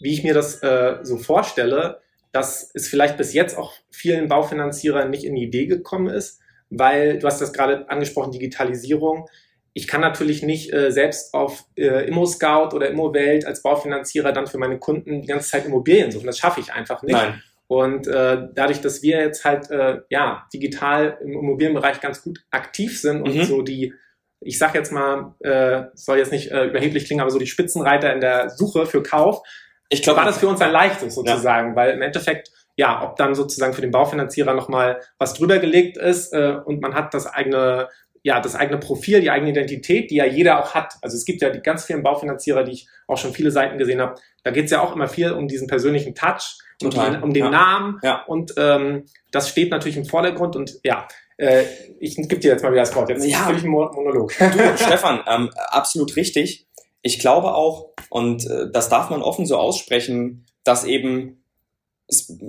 wie 0.00 0.12
ich 0.12 0.22
mir 0.22 0.34
das 0.34 0.62
äh, 0.62 0.96
so 1.02 1.16
vorstelle, 1.16 2.00
dass 2.32 2.70
es 2.74 2.88
vielleicht 2.88 3.16
bis 3.16 3.32
jetzt 3.32 3.56
auch 3.56 3.72
vielen 3.90 4.28
Baufinanzierern 4.28 5.10
nicht 5.10 5.24
in 5.24 5.34
die 5.34 5.42
Idee 5.44 5.66
gekommen 5.66 6.08
ist, 6.08 6.40
weil 6.70 7.18
du 7.18 7.26
hast 7.26 7.40
das 7.40 7.52
gerade 7.52 7.88
angesprochen, 7.88 8.30
Digitalisierung. 8.32 9.26
Ich 9.72 9.86
kann 9.86 10.00
natürlich 10.00 10.42
nicht 10.42 10.72
äh, 10.72 10.90
selbst 10.92 11.32
auf 11.34 11.64
äh, 11.76 12.06
Immo-Scout 12.08 12.74
oder 12.74 12.90
Immo-Welt 12.90 13.46
als 13.46 13.62
Baufinanzierer 13.62 14.32
dann 14.32 14.46
für 14.46 14.58
meine 14.58 14.78
Kunden 14.78 15.22
die 15.22 15.28
ganze 15.28 15.50
Zeit 15.50 15.64
Immobilien 15.66 16.10
suchen. 16.10 16.26
Das 16.26 16.38
schaffe 16.38 16.60
ich 16.60 16.72
einfach 16.72 17.02
nicht. 17.02 17.14
Nein. 17.14 17.42
Und 17.68 18.06
äh, 18.06 18.48
dadurch, 18.54 18.80
dass 18.80 19.02
wir 19.02 19.20
jetzt 19.20 19.44
halt 19.44 19.70
äh, 19.70 19.98
ja 20.10 20.46
digital 20.52 21.18
im 21.22 21.32
Immobilienbereich 21.32 22.00
ganz 22.00 22.22
gut 22.22 22.40
aktiv 22.50 23.00
sind 23.00 23.22
und 23.22 23.34
Mhm. 23.34 23.42
so 23.44 23.62
die, 23.62 23.92
ich 24.40 24.58
sag 24.58 24.74
jetzt 24.74 24.90
mal, 24.90 25.34
äh, 25.40 25.84
soll 25.94 26.18
jetzt 26.18 26.32
nicht 26.32 26.50
äh, 26.50 26.64
überheblich 26.66 27.04
klingen, 27.04 27.20
aber 27.20 27.30
so 27.30 27.38
die 27.38 27.46
Spitzenreiter 27.46 28.12
in 28.12 28.20
der 28.20 28.50
Suche 28.50 28.86
für 28.86 29.02
Kauf, 29.02 29.42
Ich 29.90 30.02
glaube, 30.02 30.18
war 30.18 30.26
das 30.26 30.38
für 30.38 30.48
uns 30.48 30.60
ein 30.60 30.70
leichtes 30.72 31.14
sozusagen, 31.14 31.74
weil 31.76 31.92
im 31.92 32.02
Endeffekt, 32.02 32.50
ja, 32.76 33.02
ob 33.02 33.16
dann 33.16 33.34
sozusagen 33.34 33.72
für 33.72 33.80
den 33.80 33.90
Baufinanzierer 33.90 34.54
nochmal 34.54 35.00
was 35.18 35.34
drüber 35.34 35.58
gelegt 35.58 35.96
ist 35.96 36.32
äh, 36.34 36.56
und 36.64 36.80
man 36.82 36.94
hat 36.94 37.14
das 37.14 37.26
eigene, 37.26 37.88
ja, 38.22 38.40
das 38.40 38.54
eigene 38.54 38.78
Profil, 38.78 39.20
die 39.20 39.30
eigene 39.30 39.50
Identität, 39.50 40.10
die 40.10 40.16
ja 40.16 40.26
jeder 40.26 40.58
auch 40.62 40.74
hat. 40.74 40.94
Also 41.02 41.16
es 41.16 41.24
gibt 41.24 41.40
ja 41.42 41.50
die 41.50 41.60
ganz 41.60 41.84
vielen 41.86 42.02
Baufinanzierer, 42.02 42.64
die 42.64 42.72
ich 42.72 42.88
auch 43.06 43.16
schon 43.16 43.32
viele 43.32 43.50
Seiten 43.50 43.78
gesehen 43.78 44.00
habe. 44.00 44.14
Da 44.42 44.50
geht 44.50 44.66
es 44.66 44.70
ja 44.70 44.80
auch 44.82 44.94
immer 44.94 45.08
viel 45.08 45.32
um 45.32 45.48
diesen 45.48 45.68
persönlichen 45.68 46.14
Touch, 46.14 46.58
um, 46.82 46.90
Total, 46.90 47.12
den, 47.12 47.22
um 47.22 47.32
den 47.34 47.44
ja. 47.44 47.50
Namen 47.50 47.98
Ja. 48.02 48.22
und 48.26 48.54
ähm, 48.56 49.04
das 49.32 49.48
steht 49.48 49.70
natürlich 49.70 49.96
im 49.96 50.04
Vordergrund 50.06 50.54
und 50.56 50.78
ja, 50.84 51.08
äh, 51.36 51.64
ich 51.98 52.16
gebe 52.16 52.38
dir 52.38 52.52
jetzt 52.52 52.62
mal 52.62 52.70
wieder 52.72 52.82
das 52.82 52.94
Wort. 52.94 53.08
Jetzt 53.10 53.24
Ja. 53.26 53.50
ich 53.50 53.62
einen 53.62 53.68
Mo- 53.72 53.90
Monolog. 53.92 54.32
Du, 54.38 54.44
Stefan, 54.76 55.20
ähm, 55.28 55.50
absolut 55.70 56.14
richtig. 56.16 56.66
Ich 57.02 57.18
glaube 57.18 57.54
auch, 57.54 57.90
und 58.10 58.44
äh, 58.46 58.70
das 58.72 58.88
darf 58.88 59.10
man 59.10 59.22
offen 59.22 59.46
so 59.46 59.56
aussprechen, 59.56 60.46
dass 60.64 60.84
eben, 60.84 61.42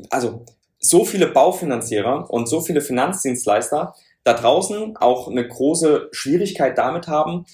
also 0.09 0.45
so 0.79 1.05
viele 1.05 1.27
Baufinanzierer 1.27 2.29
und 2.29 2.47
so 2.47 2.61
viele 2.61 2.81
Finanzdienstleister 2.81 3.93
da 4.23 4.33
draußen 4.33 4.95
auch 4.97 5.27
eine 5.27 5.47
große 5.47 6.09
Schwierigkeit 6.11 6.77
damit 6.77 7.07
haben, 7.07 7.45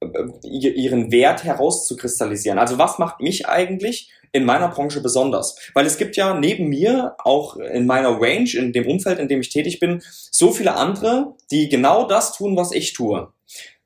äh, 0.00 0.06
ihr- 0.42 0.74
ihren 0.74 1.10
Wert 1.10 1.44
herauszukristallisieren. 1.44 2.58
Also 2.58 2.78
was 2.78 2.98
macht 2.98 3.20
mich 3.20 3.48
eigentlich 3.48 4.10
in 4.32 4.44
meiner 4.44 4.68
Branche 4.68 5.00
besonders? 5.00 5.56
Weil 5.74 5.86
es 5.86 5.98
gibt 5.98 6.16
ja 6.16 6.38
neben 6.38 6.68
mir 6.68 7.14
auch 7.18 7.56
in 7.56 7.86
meiner 7.86 8.20
Range, 8.20 8.50
in 8.54 8.72
dem 8.72 8.86
Umfeld, 8.86 9.18
in 9.18 9.28
dem 9.28 9.40
ich 9.40 9.50
tätig 9.50 9.80
bin, 9.80 10.02
so 10.02 10.50
viele 10.50 10.74
andere, 10.74 11.34
die 11.50 11.68
genau 11.68 12.06
das 12.06 12.32
tun, 12.32 12.56
was 12.56 12.72
ich 12.72 12.92
tue. 12.92 13.32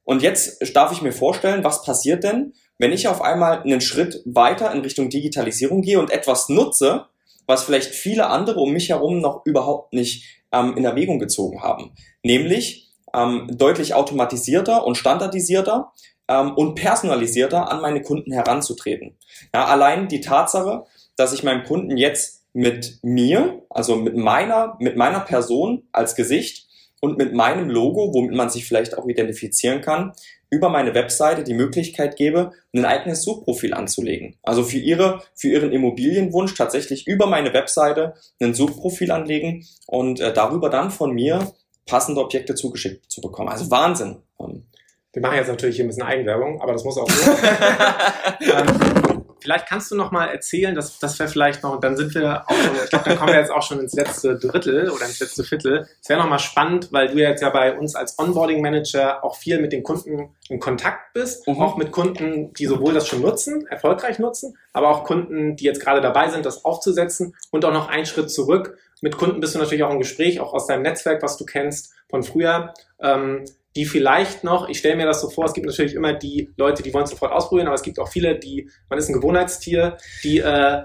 Und 0.05 0.23
jetzt 0.23 0.75
darf 0.75 0.93
ich 0.93 1.03
mir 1.03 1.13
vorstellen, 1.13 1.65
was 1.65 1.85
passiert 1.85 2.25
denn, 2.25 2.55
wenn 2.79 2.93
ich 2.93 3.07
auf 3.07 3.23
einmal 3.23 3.63
einen 3.63 3.81
Schritt 3.81 4.23
weiter 4.25 4.73
in 4.73 4.81
Richtung 4.81 5.09
Digitalisierung 5.09 5.83
gehe 5.83 6.01
und 6.01 6.11
etwas 6.11 6.49
nutze, 6.49 7.07
was 7.47 7.65
vielleicht 7.65 7.95
viele 7.95 8.27
andere 8.27 8.61
um 8.61 8.73
mich 8.73 8.89
herum 8.89 9.21
noch 9.21 9.45
überhaupt 9.45 9.93
nicht 9.93 10.43
ähm, 10.53 10.77
in 10.77 10.85
Erwägung 10.85 11.19
gezogen 11.19 11.63
haben. 11.63 11.95
Nämlich 12.23 12.93
ähm, 13.15 13.49
deutlich 13.53 13.95
automatisierter 13.95 14.85
und 14.87 14.97
standardisierter 14.97 15.93
ähm, 16.33 16.53
und 16.55 16.75
personalisierter 16.75 17.71
an 17.71 17.81
meine 17.81 18.03
Kunden 18.03 18.33
heranzutreten. 18.33 19.17
Ja, 19.55 19.67
allein 19.67 20.09
die 20.09 20.21
Tatsache, 20.21 20.85
dass 21.17 21.33
ich 21.33 21.43
meinem 21.43 21.65
Kunden 21.65 21.97
jetzt 21.97 22.43
mit 22.55 22.99
mir, 23.03 23.63
also 23.71 23.97
mit 23.97 24.17
meiner, 24.17 24.77
mit 24.79 24.97
meiner 24.97 25.21
Person 25.21 25.85
als 25.93 26.15
Gesicht 26.15 26.67
und 27.01 27.19
mit 27.19 27.33
meinem 27.35 27.69
Logo, 27.69 28.13
womit 28.15 28.33
man 28.33 28.51
sich 28.51 28.67
vielleicht 28.67 28.97
auch 28.97 29.07
identifizieren 29.07 29.81
kann, 29.81 30.13
über 30.51 30.69
meine 30.69 30.95
Webseite 30.95 31.45
die 31.45 31.55
Möglichkeit 31.55 32.17
gebe, 32.17 32.53
ein 32.75 32.85
eigenes 32.85 33.23
Suchprofil 33.25 33.73
anzulegen. 33.73 34.37
Also 34.43 34.63
für 34.63 34.77
ihre, 34.77 35.23
für 35.35 35.49
ihren 35.49 35.73
Immobilienwunsch 35.73 36.55
tatsächlich 36.55 37.07
über 37.07 37.27
meine 37.27 37.55
Webseite 37.55 38.15
ein 38.39 38.53
Suchprofil 38.53 39.11
anlegen 39.11 39.67
und 39.87 40.21
äh, 40.21 40.33
darüber 40.33 40.69
dann 40.69 40.91
von 40.91 41.13
mir 41.13 41.53
passende 41.87 42.21
Objekte 42.21 42.55
zugeschickt 42.55 43.11
zu 43.11 43.23
bekommen. 43.23 43.49
Also 43.49 43.71
Wahnsinn. 43.71 44.19
Ähm, 44.39 44.65
Wir 45.13 45.21
machen 45.21 45.37
jetzt 45.37 45.49
natürlich 45.49 45.77
hier 45.77 45.85
ein 45.85 45.89
bisschen 45.89 46.05
Eigenwerbung, 46.05 46.61
aber 46.63 46.73
das 46.73 46.85
muss 46.85 46.97
auch 46.97 47.09
so. 47.11 47.31
ähm, 48.41 49.25
vielleicht 49.41 49.67
kannst 49.69 49.91
du 49.91 49.95
noch 49.97 50.11
mal 50.11 50.27
erzählen, 50.29 50.75
dass 50.75 50.99
das 50.99 51.19
wäre 51.19 51.29
vielleicht 51.29 51.63
noch, 51.63 51.79
dann 51.81 51.97
sind 51.97 52.15
wir 52.15 52.45
auch 52.47 52.55
schon, 52.55 52.75
ich 52.83 52.91
glaube, 52.91 53.05
dann 53.07 53.19
kommen 53.19 53.33
wir 53.33 53.39
jetzt 53.39 53.51
auch 53.51 53.63
schon 53.63 53.81
ins 53.81 53.93
letzte 53.93 54.39
Drittel 54.39 54.89
oder 54.89 55.05
ins 55.05 55.21
letzte 55.21 55.45
Viertel. 55.45 55.87
Es 56.01 56.09
wäre 56.09 56.21
noch 56.21 56.29
mal 56.29 56.39
spannend, 56.39 56.93
weil 56.93 57.09
du 57.09 57.19
jetzt 57.19 57.43
ja 57.43 57.51
bei 57.51 57.77
uns 57.77 57.95
als 57.95 58.19
Onboarding 58.19 58.63
Manager 58.63 59.23
auch 59.23 59.37
viel 59.37 59.61
mit 59.61 59.73
den 59.73 59.83
Kunden 59.83 60.31
in 60.49 60.61
Kontakt 60.61 61.13
bist, 61.13 61.47
Mhm. 61.47 61.61
auch 61.61 61.77
mit 61.77 61.93
Kunden, 61.93 62.55
die 62.55 62.67
sowohl 62.67 62.95
das 62.95 63.07
schon 63.07 63.21
nutzen, 63.21 63.67
erfolgreich 63.67 64.19
nutzen, 64.19 64.57
aber 64.73 64.89
auch 64.89 65.05
Kunden, 65.05 65.57
die 65.57 65.65
jetzt 65.65 65.81
gerade 65.83 66.01
dabei 66.01 66.31
sind, 66.31 66.47
das 66.47 66.65
aufzusetzen 66.65 67.35
und 67.51 67.65
auch 67.67 67.73
noch 67.73 67.89
einen 67.89 68.07
Schritt 68.07 68.31
zurück. 68.31 68.79
Mit 69.03 69.19
Kunden 69.19 69.41
bist 69.41 69.55
du 69.55 69.59
natürlich 69.59 69.83
auch 69.83 69.91
im 69.91 69.99
Gespräch, 69.99 70.41
auch 70.41 70.55
aus 70.55 70.69
deinem 70.69 70.83
Netzwerk, 70.83 71.23
was 71.23 71.37
du 71.37 71.45
kennst 71.45 71.93
von 72.09 72.23
früher. 72.23 72.73
Ähm, 73.01 73.45
die 73.77 73.87
vielleicht 73.87 74.45
noch, 74.45 74.69
ich 74.69 74.79
stelle 74.79 74.97
mir 74.97 75.07
das 75.07 75.21
so 75.21 75.31
vor, 75.31 75.47
es 75.47 75.55
gibt 75.55 75.67
natürlich 75.67 75.95
immer 75.95 76.13
die 76.13 76.51
Leute, 76.57 76.83
die 76.83 76.93
wollen 76.93 77.07
sofort 77.07 77.33
ausprobieren, 77.33 77.69
aber 77.69 77.75
es 77.77 77.83
gibt 77.83 77.99
auch 77.99 78.09
viele, 78.09 78.39
die, 78.39 78.71
man 78.89 78.99
ist 78.99 79.09
ein 79.09 79.15
Gewohnheitstier, 79.15 79.97
die, 80.23 80.39
äh, 80.39 80.83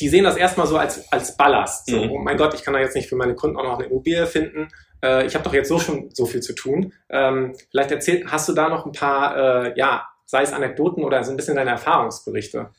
die 0.00 0.08
sehen 0.08 0.24
das 0.24 0.36
erstmal 0.36 0.66
so 0.66 0.78
als, 0.78 1.12
als 1.12 1.36
Ballast. 1.36 1.86
So, 1.86 1.96
Mhm. 1.96 2.10
oh 2.10 2.18
mein 2.18 2.36
Gott, 2.38 2.54
ich 2.54 2.62
kann 2.62 2.74
da 2.74 2.80
jetzt 2.80 2.96
nicht 2.96 3.08
für 3.08 3.16
meine 3.16 3.34
Kunden 3.34 3.56
auch 3.58 3.64
noch 3.64 3.78
eine 3.78 3.86
Immobilie 3.88 4.26
finden. 4.26 4.68
Äh, 5.02 5.26
ich 5.26 5.34
habe 5.34 5.44
doch 5.44 5.52
jetzt 5.52 5.68
so 5.68 5.78
schon 5.78 6.10
so 6.14 6.24
viel 6.26 6.40
zu 6.40 6.54
tun. 6.54 6.92
Ähm, 7.10 7.54
vielleicht 7.70 7.90
erzählt, 7.90 8.26
hast 8.32 8.48
du 8.48 8.54
da 8.54 8.68
noch 8.70 8.86
ein 8.86 8.92
paar, 8.92 9.66
äh, 9.66 9.72
ja, 9.78 10.06
sei 10.24 10.42
es 10.42 10.52
Anekdoten 10.52 11.04
oder 11.04 11.22
so 11.24 11.30
ein 11.30 11.36
bisschen 11.36 11.56
deine 11.56 11.70
Erfahrungsberichte? 11.72 12.70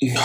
Ja, 0.00 0.20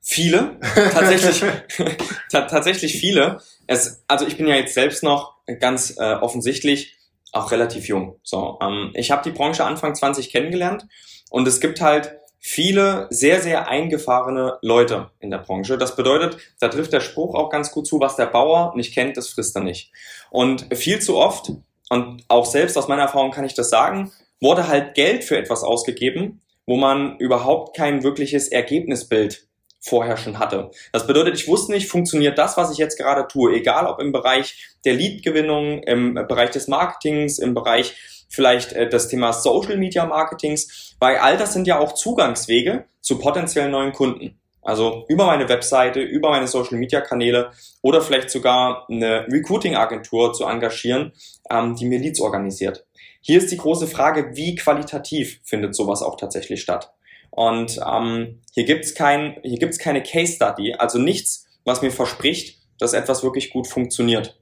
viele, 0.00 0.58
tatsächlich, 0.92 1.42
ta 2.30 2.42
tatsächlich 2.42 2.98
viele. 2.98 3.40
Es, 3.66 4.04
also 4.08 4.26
ich 4.26 4.36
bin 4.36 4.46
ja 4.46 4.56
jetzt 4.56 4.74
selbst 4.74 5.02
noch 5.02 5.36
ganz 5.60 5.96
äh, 5.98 6.14
offensichtlich 6.14 6.96
auch 7.32 7.50
relativ 7.50 7.88
jung. 7.88 8.18
So, 8.22 8.58
ähm, 8.62 8.92
ich 8.94 9.10
habe 9.10 9.22
die 9.22 9.36
Branche 9.36 9.64
Anfang 9.64 9.94
20 9.94 10.30
kennengelernt 10.30 10.86
und 11.30 11.46
es 11.46 11.60
gibt 11.60 11.80
halt 11.80 12.16
viele 12.38 13.08
sehr, 13.10 13.40
sehr 13.40 13.68
eingefahrene 13.68 14.58
Leute 14.62 15.10
in 15.18 15.30
der 15.30 15.38
Branche. 15.38 15.78
Das 15.78 15.96
bedeutet, 15.96 16.38
da 16.60 16.68
trifft 16.68 16.92
der 16.92 17.00
Spruch 17.00 17.34
auch 17.34 17.50
ganz 17.50 17.72
gut 17.72 17.86
zu, 17.86 17.98
was 17.98 18.16
der 18.16 18.26
Bauer 18.26 18.72
nicht 18.76 18.94
kennt, 18.94 19.16
das 19.16 19.28
frisst 19.28 19.56
er 19.56 19.62
nicht. 19.62 19.90
Und 20.30 20.66
viel 20.74 21.00
zu 21.00 21.16
oft, 21.16 21.50
und 21.88 22.24
auch 22.28 22.46
selbst 22.46 22.76
aus 22.76 22.88
meiner 22.88 23.02
Erfahrung 23.02 23.30
kann 23.30 23.44
ich 23.44 23.54
das 23.54 23.70
sagen, 23.70 24.12
wurde 24.40 24.68
halt 24.68 24.94
Geld 24.94 25.24
für 25.24 25.36
etwas 25.36 25.62
ausgegeben, 25.62 26.40
wo 26.66 26.76
man 26.76 27.16
überhaupt 27.18 27.76
kein 27.76 28.02
wirkliches 28.02 28.48
Ergebnisbild 28.48 29.46
vorher 29.80 30.16
schon 30.16 30.38
hatte. 30.38 30.70
Das 30.92 31.06
bedeutet, 31.06 31.34
ich 31.34 31.48
wusste 31.48 31.72
nicht, 31.72 31.88
funktioniert 31.88 32.38
das, 32.38 32.56
was 32.56 32.70
ich 32.72 32.78
jetzt 32.78 32.96
gerade 32.96 33.28
tue, 33.28 33.54
egal 33.54 33.86
ob 33.86 34.00
im 34.00 34.12
Bereich 34.12 34.74
der 34.84 34.94
Lead-Gewinnung, 34.94 35.82
im 35.82 36.14
Bereich 36.14 36.50
des 36.50 36.68
Marketings, 36.68 37.38
im 37.38 37.54
Bereich 37.54 37.94
vielleicht 38.28 38.72
äh, 38.72 38.88
das 38.88 39.08
Thema 39.08 39.32
Social 39.32 39.76
Media 39.76 40.04
Marketings, 40.06 40.96
weil 40.98 41.16
all 41.18 41.36
das 41.36 41.52
sind 41.52 41.66
ja 41.66 41.78
auch 41.78 41.92
Zugangswege 41.92 42.84
zu 43.00 43.18
potenziellen 43.18 43.70
neuen 43.70 43.92
Kunden. 43.92 44.40
Also 44.62 45.04
über 45.08 45.26
meine 45.26 45.48
Webseite, 45.48 46.00
über 46.00 46.30
meine 46.30 46.48
Social 46.48 46.76
Media 46.76 47.00
Kanäle 47.00 47.52
oder 47.82 48.02
vielleicht 48.02 48.30
sogar 48.30 48.84
eine 48.90 49.24
Recruiting 49.28 49.76
Agentur 49.76 50.32
zu 50.32 50.44
engagieren, 50.44 51.12
ähm, 51.48 51.76
die 51.76 51.84
mir 51.84 52.00
Leads 52.00 52.20
organisiert. 52.20 52.84
Hier 53.20 53.38
ist 53.38 53.52
die 53.52 53.56
große 53.56 53.86
Frage, 53.86 54.32
wie 54.34 54.56
qualitativ 54.56 55.40
findet 55.44 55.76
sowas 55.76 56.02
auch 56.02 56.16
tatsächlich 56.16 56.60
statt? 56.60 56.95
Und 57.36 57.78
ähm, 57.86 58.40
hier 58.52 58.64
gibt's 58.64 58.94
kein, 58.94 59.36
hier 59.42 59.58
gibt's 59.58 59.78
keine 59.78 60.02
Case 60.02 60.32
Study, 60.32 60.74
also 60.74 60.98
nichts, 60.98 61.46
was 61.64 61.82
mir 61.82 61.90
verspricht, 61.90 62.58
dass 62.78 62.94
etwas 62.94 63.22
wirklich 63.22 63.50
gut 63.50 63.66
funktioniert. 63.66 64.40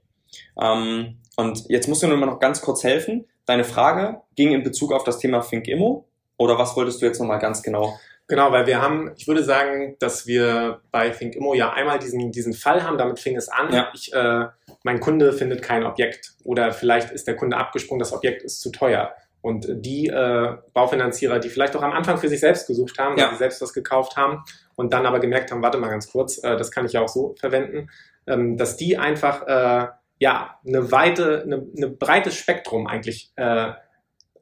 Ähm, 0.61 1.19
und 1.37 1.69
jetzt 1.69 1.89
musst 1.89 2.03
du 2.03 2.07
nur 2.07 2.17
noch 2.17 2.39
ganz 2.39 2.63
kurz 2.63 2.85
helfen. 2.85 3.27
Deine 3.47 3.65
Frage 3.65 4.23
ging 4.37 4.53
in 4.53 4.63
Bezug 4.63 4.93
auf 4.93 5.05
das 5.05 5.19
Thema 5.19 5.41
Think 5.41 5.67
Immo 5.67 6.07
oder 6.37 6.57
was 6.57 6.77
wolltest 6.77 7.03
du 7.03 7.07
jetzt 7.07 7.19
nochmal 7.19 7.41
ganz 7.41 7.63
genau? 7.63 7.99
Genau, 8.27 8.53
weil 8.53 8.67
wir 8.67 8.81
haben, 8.81 9.13
ich 9.17 9.29
würde 9.29 9.45
sagen, 9.45 9.97
dass 9.99 10.27
wir 10.27 10.81
bei 10.91 11.11
ThinkImmo 11.11 11.53
ja 11.53 11.73
einmal 11.75 11.99
diesen, 11.99 12.33
diesen 12.33 12.55
Fall 12.55 12.83
haben, 12.83 12.97
damit 12.97 13.21
fing 13.21 13.37
es 13.37 13.49
an. 13.49 13.73
Ja. 13.73 13.91
Ich, 13.93 14.15
äh, 14.15 14.47
mein 14.83 15.01
Kunde 15.01 15.33
findet 15.35 15.63
kein 15.63 15.85
Objekt 15.85 16.33
oder 16.43 16.73
vielleicht 16.73 17.11
ist 17.11 17.27
der 17.27 17.37
Kunde 17.37 17.59
abgesprungen, 17.59 17.99
das 17.99 18.15
Objekt 18.15 18.43
ist 18.43 18.63
zu 18.63 18.71
teuer. 18.71 19.15
Und 19.45 19.67
die 19.85 20.07
äh, 20.09 20.57
Baufinanzierer, 20.73 21.39
die 21.39 21.51
vielleicht 21.51 21.77
auch 21.77 21.83
am 21.83 21.93
Anfang 21.93 22.17
für 22.17 22.31
sich 22.31 22.41
selbst 22.41 22.67
gesucht 22.67 22.99
haben, 22.99 23.19
Ja. 23.19 23.25
weil 23.27 23.33
sie 23.33 23.39
selbst 23.39 23.61
was 23.61 23.75
gekauft 23.75 24.17
haben 24.17 24.43
und 24.75 24.95
dann 24.95 25.05
aber 25.05 25.21
gemerkt 25.21 25.51
haben, 25.53 25.63
warte 25.63 25.77
mal 25.77 25.91
ganz 25.91 26.11
kurz, 26.11 26.43
äh, 26.43 26.57
das 26.57 26.71
kann 26.71 26.87
ich 26.87 26.93
ja 26.93 27.03
auch 27.03 27.09
so 27.09 27.35
verwenden, 27.39 27.91
ähm, 28.27 28.57
dass 28.57 28.79
die 28.79 28.97
einfach 28.97 29.47
äh, 29.47 29.89
ja 30.19 30.59
eine 30.67 30.91
weite, 30.91 31.43
eine, 31.43 31.67
eine 31.77 31.89
breites 31.89 32.35
Spektrum 32.37 32.87
eigentlich 32.87 33.33
äh, 33.37 33.73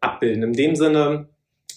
abbilden. 0.01 0.45
In 0.45 0.53
dem 0.53 0.77
Sinne, 0.77 1.29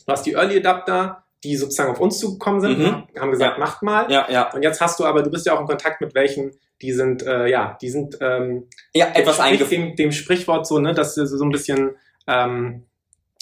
du 0.05 0.11
hast 0.11 0.25
die 0.27 0.33
Early 0.33 0.57
Adapter, 0.57 1.23
die 1.43 1.55
sozusagen 1.57 1.91
auf 1.91 1.99
uns 1.99 2.19
zugekommen 2.19 2.61
sind, 2.61 2.77
Mhm. 2.77 3.07
haben 3.19 3.31
gesagt, 3.31 3.57
macht 3.57 3.81
mal. 3.81 4.11
Ja, 4.11 4.27
ja. 4.29 4.51
Und 4.53 4.61
jetzt 4.61 4.81
hast 4.81 4.99
du 4.99 5.05
aber, 5.05 5.23
du 5.23 5.31
bist 5.31 5.47
ja 5.47 5.53
auch 5.55 5.59
in 5.61 5.65
Kontakt 5.67 5.99
mit 5.99 6.13
welchen, 6.13 6.51
die 6.83 6.91
sind, 6.91 7.23
äh, 7.25 7.47
ja, 7.47 7.75
die 7.81 7.89
sind 7.89 8.17
ähm, 8.21 8.67
Ja, 8.93 9.07
etwas 9.15 9.39
eingeführt. 9.39 9.71
dem, 9.71 9.95
dem 9.95 10.11
Sprichwort 10.11 10.67
so, 10.67 10.77
ne, 10.79 10.93
dass 10.93 11.15
so 11.15 11.43
ein 11.43 11.49
bisschen, 11.51 11.95
ähm, 12.27 12.85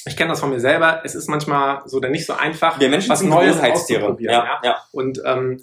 ich 0.06 0.18
kenne 0.18 0.32
das 0.32 0.40
von 0.40 0.50
mir 0.50 0.60
selber, 0.60 1.02
es 1.04 1.16
ist 1.16 1.30
manchmal 1.30 1.82
so 1.86 2.00
dann 2.00 2.12
nicht 2.12 2.26
so 2.26 2.34
einfach, 2.34 2.80
Wir 2.80 2.90
Menschen 2.90 3.10
was 3.10 3.20
sind 3.20 3.30
Neues 3.30 3.60
auszuprobieren. 3.62 4.34
Ja, 4.34 4.60
ja. 4.64 4.78
Und 4.92 5.22
ähm, 5.26 5.62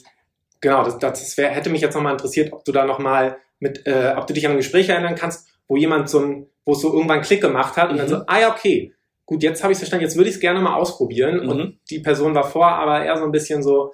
genau, 0.61 0.83
das, 0.85 0.99
das 0.99 1.37
wär, 1.37 1.51
hätte 1.51 1.71
mich 1.71 1.81
jetzt 1.83 1.95
nochmal 1.95 2.13
interessiert, 2.13 2.53
ob 2.53 2.65
du 2.65 2.73
da 2.73 2.85
nochmal 2.85 3.37
mit, 3.59 3.87
äh, 3.87 4.15
ob 4.17 4.27
du 4.27 4.33
dich 4.35 4.47
an 4.47 4.53
ein 4.53 4.57
Gespräch 4.59 4.89
erinnern 4.89 5.15
kannst, 5.15 5.49
wo 5.69 5.77
jemand 5.77 6.09
so 6.09 6.21
ein, 6.21 6.47
wo 6.65 6.73
es 6.73 6.81
so 6.81 6.93
irgendwann 6.93 7.21
Klick 7.23 7.41
gemacht 7.43 7.77
hat 7.77 7.91
und 7.91 7.99
dann 7.99 8.07
Mhm. 8.07 8.11
so, 8.11 8.23
ah 8.27 8.41
ja, 8.41 8.51
okay, 8.51 8.95
gut, 9.27 9.43
jetzt 9.43 9.63
habe 9.63 9.73
ich 9.73 9.79
verstanden, 9.79 10.05
jetzt 10.05 10.17
würde 10.17 10.29
ich 10.31 10.37
es 10.37 10.41
gerne 10.41 10.61
mal 10.61 10.75
ausprobieren. 10.75 11.43
Mhm. 11.45 11.49
Und 11.49 11.79
die 11.91 11.99
Person 12.01 12.35
war 12.35 12.45
vor, 12.49 12.67
aber 12.67 13.05
eher 13.05 13.17
so 13.19 13.25
ein 13.25 13.33
bisschen 13.33 13.63
so, 13.63 13.93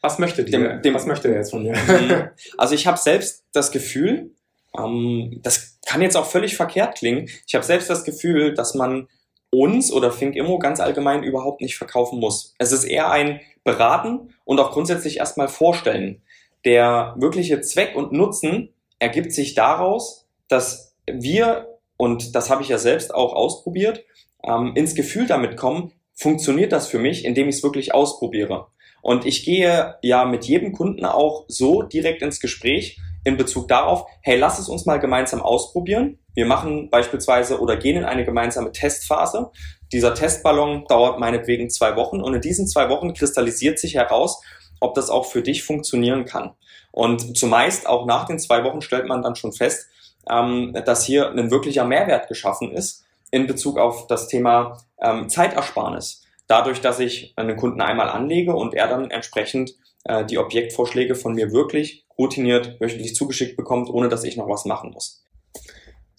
was 0.00 0.18
möchte 0.18 0.44
die? 0.44 0.52
Dem- 0.52 0.80
dem- 0.82 0.94
was 0.94 1.06
möchte 1.06 1.28
der 1.28 1.38
jetzt 1.38 1.50
von 1.50 1.62
mir? 1.62 1.72
Mhm. 1.76 2.28
Also 2.56 2.74
ich 2.74 2.86
habe 2.86 2.96
selbst 2.96 3.44
das 3.52 3.70
Gefühl, 3.72 4.30
ähm, 4.78 5.40
das 5.42 5.78
kann 5.86 6.00
jetzt 6.00 6.16
auch 6.16 6.26
völlig 6.26 6.56
verkehrt 6.56 6.96
klingen, 6.96 7.28
ich 7.46 7.54
habe 7.54 7.64
selbst 7.64 7.90
das 7.90 8.04
Gefühl, 8.04 8.54
dass 8.54 8.74
man 8.74 9.08
uns 9.50 9.92
oder 9.92 10.10
Think 10.10 10.36
Immo 10.36 10.58
ganz 10.58 10.80
allgemein 10.80 11.22
überhaupt 11.22 11.60
nicht 11.60 11.76
verkaufen 11.76 12.20
muss. 12.20 12.54
Es 12.58 12.72
ist 12.72 12.84
eher 12.84 13.10
ein 13.10 13.40
Beraten 13.64 14.34
und 14.44 14.60
auch 14.60 14.70
grundsätzlich 14.70 15.18
erstmal 15.18 15.48
Vorstellen. 15.48 16.22
Der 16.64 17.14
wirkliche 17.18 17.60
Zweck 17.60 17.96
und 17.96 18.12
Nutzen 18.12 18.72
ergibt 18.98 19.32
sich 19.32 19.54
daraus, 19.54 20.28
dass 20.48 20.94
wir, 21.10 21.78
und 21.96 22.34
das 22.34 22.50
habe 22.50 22.62
ich 22.62 22.68
ja 22.68 22.78
selbst 22.78 23.14
auch 23.14 23.32
ausprobiert, 23.32 24.04
ähm, 24.44 24.72
ins 24.74 24.94
Gefühl 24.94 25.26
damit 25.26 25.56
kommen, 25.56 25.92
funktioniert 26.14 26.72
das 26.72 26.86
für 26.86 26.98
mich, 26.98 27.24
indem 27.24 27.48
ich 27.48 27.56
es 27.56 27.62
wirklich 27.62 27.94
ausprobiere. 27.94 28.68
Und 29.02 29.24
ich 29.24 29.44
gehe 29.44 29.96
ja 30.02 30.24
mit 30.26 30.44
jedem 30.44 30.72
Kunden 30.72 31.04
auch 31.06 31.44
so 31.48 31.82
direkt 31.82 32.22
ins 32.22 32.40
Gespräch 32.40 32.98
in 33.24 33.36
Bezug 33.36 33.68
darauf, 33.68 34.04
hey, 34.22 34.38
lass 34.38 34.58
es 34.58 34.68
uns 34.68 34.86
mal 34.86 34.98
gemeinsam 34.98 35.40
ausprobieren. 35.40 36.18
Wir 36.34 36.46
machen 36.46 36.90
beispielsweise 36.90 37.60
oder 37.60 37.76
gehen 37.76 37.96
in 37.96 38.04
eine 38.04 38.24
gemeinsame 38.24 38.72
Testphase. 38.72 39.50
Dieser 39.92 40.14
Testballon 40.14 40.84
dauert 40.88 41.18
meinetwegen 41.18 41.70
zwei 41.70 41.96
Wochen 41.96 42.20
und 42.20 42.34
in 42.34 42.40
diesen 42.40 42.68
zwei 42.68 42.88
Wochen 42.88 43.14
kristallisiert 43.14 43.78
sich 43.78 43.94
heraus, 43.94 44.40
ob 44.80 44.94
das 44.94 45.10
auch 45.10 45.26
für 45.26 45.42
dich 45.42 45.62
funktionieren 45.62 46.24
kann. 46.24 46.52
Und 46.92 47.36
zumeist 47.36 47.86
auch 47.86 48.06
nach 48.06 48.26
den 48.26 48.38
zwei 48.38 48.64
Wochen 48.64 48.80
stellt 48.80 49.06
man 49.06 49.22
dann 49.22 49.36
schon 49.36 49.52
fest, 49.52 49.88
ähm, 50.28 50.76
dass 50.84 51.04
hier 51.04 51.30
ein 51.30 51.50
wirklicher 51.50 51.84
Mehrwert 51.84 52.28
geschaffen 52.28 52.72
ist 52.72 53.04
in 53.30 53.46
Bezug 53.46 53.78
auf 53.78 54.06
das 54.06 54.28
Thema 54.28 54.78
ähm, 55.00 55.28
Zeitersparnis. 55.28 56.24
Dadurch, 56.46 56.80
dass 56.80 56.98
ich 56.98 57.32
einen 57.36 57.56
Kunden 57.56 57.80
einmal 57.80 58.08
anlege 58.08 58.54
und 58.54 58.74
er 58.74 58.88
dann 58.88 59.10
entsprechend 59.10 59.74
äh, 60.04 60.24
die 60.24 60.38
Objektvorschläge 60.38 61.14
von 61.14 61.34
mir 61.34 61.52
wirklich 61.52 62.04
routiniert 62.18 62.80
wöchentlich 62.80 63.14
zugeschickt 63.14 63.56
bekommt, 63.56 63.88
ohne 63.88 64.08
dass 64.08 64.24
ich 64.24 64.36
noch 64.36 64.48
was 64.48 64.64
machen 64.64 64.90
muss. 64.90 65.24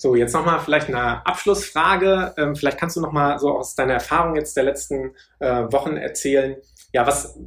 So, 0.02 0.16
jetzt 0.16 0.34
nochmal 0.34 0.60
vielleicht 0.62 0.88
eine 0.88 1.24
Abschlussfrage. 1.28 2.34
Ähm, 2.36 2.56
vielleicht 2.56 2.80
kannst 2.80 2.96
du 2.96 3.02
nochmal 3.02 3.38
so 3.38 3.52
aus 3.52 3.76
deiner 3.76 3.94
Erfahrung 3.94 4.36
jetzt 4.36 4.58
der 4.58 4.64
letzten 4.64 5.12
äh, 5.38 5.72
Wochen 5.72 5.96
erzählen. 5.96 6.56
Ja, 6.92 7.06
was, 7.06 7.38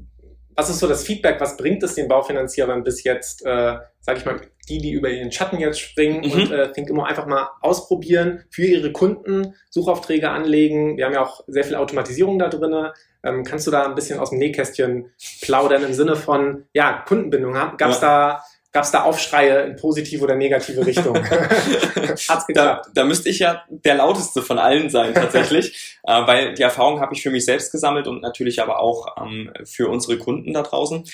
was 0.54 0.70
ist 0.70 0.78
so 0.78 0.86
das 0.86 1.02
Feedback? 1.02 1.40
Was 1.40 1.56
bringt 1.56 1.82
es 1.82 1.96
den 1.96 2.06
Baufinanzierern 2.06 2.84
bis 2.84 3.02
jetzt, 3.02 3.44
äh, 3.44 3.78
sage 3.98 4.18
ich 4.18 4.24
mal, 4.24 4.40
die, 4.68 4.78
die 4.78 4.92
über 4.92 5.10
ihren 5.10 5.32
Schatten 5.32 5.58
jetzt 5.58 5.80
springen 5.80 6.20
Mhm. 6.24 6.32
und 6.32 6.52
äh, 6.52 6.70
Think 6.70 6.88
immer 6.90 7.06
einfach 7.06 7.26
mal 7.26 7.50
ausprobieren, 7.60 8.44
für 8.50 8.62
ihre 8.62 8.92
Kunden 8.92 9.56
Suchaufträge 9.70 10.30
anlegen. 10.30 10.96
Wir 10.96 11.06
haben 11.06 11.14
ja 11.14 11.24
auch 11.24 11.40
sehr 11.48 11.64
viel 11.64 11.74
Automatisierung 11.74 12.38
da 12.38 12.48
drin. 12.48 12.90
Ähm, 13.24 13.42
kannst 13.42 13.66
du 13.66 13.72
da 13.72 13.84
ein 13.84 13.96
bisschen 13.96 14.20
aus 14.20 14.30
dem 14.30 14.38
Nähkästchen 14.38 15.10
plaudern 15.42 15.82
im 15.82 15.92
Sinne 15.92 16.14
von, 16.14 16.66
ja, 16.72 17.02
Kundenbindung? 17.04 17.54
Gab 17.54 17.90
es 17.90 17.98
da, 17.98 18.44
gab's 18.74 18.90
da 18.90 19.04
Aufschreie 19.04 19.62
in 19.62 19.76
positive 19.76 20.22
oder 20.22 20.34
negative 20.34 20.84
Richtung? 20.84 21.16
Hat's 21.30 22.26
Da, 22.28 22.44
geklappt? 22.46 22.90
da 22.92 23.04
müsste 23.04 23.28
ich 23.30 23.38
ja 23.38 23.62
der 23.68 23.94
lauteste 23.94 24.42
von 24.42 24.58
allen 24.58 24.90
sein 24.90 25.14
tatsächlich, 25.14 25.96
äh, 26.02 26.26
weil 26.26 26.54
die 26.54 26.62
Erfahrung 26.62 27.00
habe 27.00 27.14
ich 27.14 27.22
für 27.22 27.30
mich 27.30 27.44
selbst 27.44 27.70
gesammelt 27.70 28.08
und 28.08 28.20
natürlich 28.20 28.60
aber 28.60 28.80
auch 28.80 29.16
ähm, 29.22 29.50
für 29.64 29.88
unsere 29.88 30.18
Kunden 30.18 30.52
da 30.52 30.62
draußen, 30.62 31.04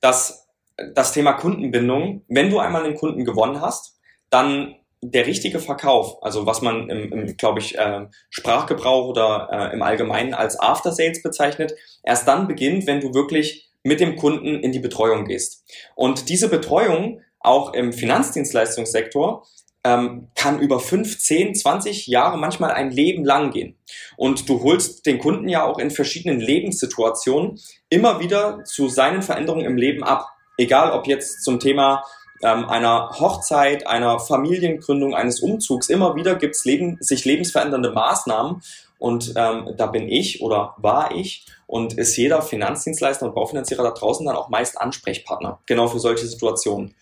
dass 0.00 0.48
das 0.92 1.12
Thema 1.12 1.34
Kundenbindung, 1.34 2.24
wenn 2.28 2.50
du 2.50 2.58
einmal 2.58 2.84
einen 2.84 2.96
Kunden 2.96 3.24
gewonnen 3.24 3.60
hast, 3.60 3.96
dann 4.28 4.74
der 5.00 5.26
richtige 5.26 5.60
Verkauf, 5.60 6.20
also 6.22 6.46
was 6.46 6.62
man 6.62 6.90
im, 6.90 7.12
im 7.12 7.36
glaube 7.36 7.60
ich, 7.60 7.78
äh, 7.78 8.06
Sprachgebrauch 8.30 9.06
oder 9.06 9.48
äh, 9.52 9.72
im 9.72 9.82
Allgemeinen 9.82 10.34
als 10.34 10.58
After 10.58 10.90
Sales 10.90 11.22
bezeichnet, 11.22 11.74
erst 12.02 12.26
dann 12.26 12.48
beginnt, 12.48 12.88
wenn 12.88 13.00
du 13.00 13.14
wirklich 13.14 13.70
mit 13.84 14.00
dem 14.00 14.16
Kunden 14.16 14.58
in 14.58 14.72
die 14.72 14.80
Betreuung 14.80 15.26
gehst. 15.26 15.64
Und 15.94 16.28
diese 16.28 16.48
Betreuung 16.48 17.20
auch 17.38 17.74
im 17.74 17.92
Finanzdienstleistungssektor 17.92 19.46
ähm, 19.84 20.28
kann 20.34 20.58
über 20.58 20.80
5, 20.80 21.18
10, 21.18 21.54
20 21.54 22.06
Jahre, 22.06 22.38
manchmal 22.38 22.72
ein 22.72 22.90
Leben 22.90 23.24
lang 23.24 23.50
gehen. 23.50 23.76
Und 24.16 24.48
du 24.48 24.62
holst 24.62 25.04
den 25.04 25.18
Kunden 25.18 25.48
ja 25.48 25.64
auch 25.64 25.78
in 25.78 25.90
verschiedenen 25.90 26.40
Lebenssituationen 26.40 27.60
immer 27.90 28.18
wieder 28.18 28.64
zu 28.64 28.88
seinen 28.88 29.22
Veränderungen 29.22 29.66
im 29.66 29.76
Leben 29.76 30.02
ab. 30.02 30.28
Egal 30.56 30.92
ob 30.92 31.06
jetzt 31.06 31.44
zum 31.44 31.60
Thema 31.60 32.02
ähm, 32.42 32.68
einer 32.68 33.10
Hochzeit, 33.18 33.86
einer 33.86 34.18
Familiengründung, 34.18 35.14
eines 35.14 35.40
Umzugs. 35.40 35.88
Immer 35.88 36.16
wieder 36.16 36.36
gibt 36.36 36.56
es 36.56 36.64
Leben, 36.64 36.96
sich 37.00 37.24
lebensverändernde 37.24 37.90
Maßnahmen 37.90 38.62
und 38.98 39.34
ähm, 39.36 39.74
da 39.76 39.86
bin 39.86 40.08
ich 40.08 40.40
oder 40.40 40.74
war 40.78 41.14
ich 41.14 41.46
und 41.66 41.94
ist 41.94 42.16
jeder 42.16 42.42
Finanzdienstleister 42.42 43.26
und 43.26 43.34
Baufinanzierer 43.34 43.82
da 43.82 43.90
draußen 43.90 44.24
dann 44.26 44.36
auch 44.36 44.48
meist 44.48 44.78
Ansprechpartner, 44.80 45.60
genau 45.66 45.88
für 45.88 45.98
solche 45.98 46.26
Situationen. 46.26 46.94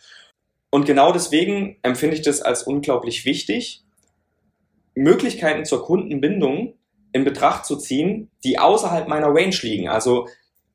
Und 0.70 0.87
genau 0.87 1.12
deswegen 1.12 1.79
empfinde 1.83 2.16
ich 2.16 2.22
das 2.22 2.40
als 2.40 2.62
unglaublich 2.62 3.25
wichtig, 3.25 3.85
Möglichkeiten 4.94 5.64
zur 5.64 5.85
Kundenbindung 5.85 6.75
in 7.12 7.25
Betracht 7.25 7.66
zu 7.66 7.77
ziehen, 7.77 8.31
die 8.44 8.59
außerhalb 8.59 9.09
meiner 9.09 9.29
Range 9.29 9.57
liegen. 9.62 9.88
Also 9.88 10.29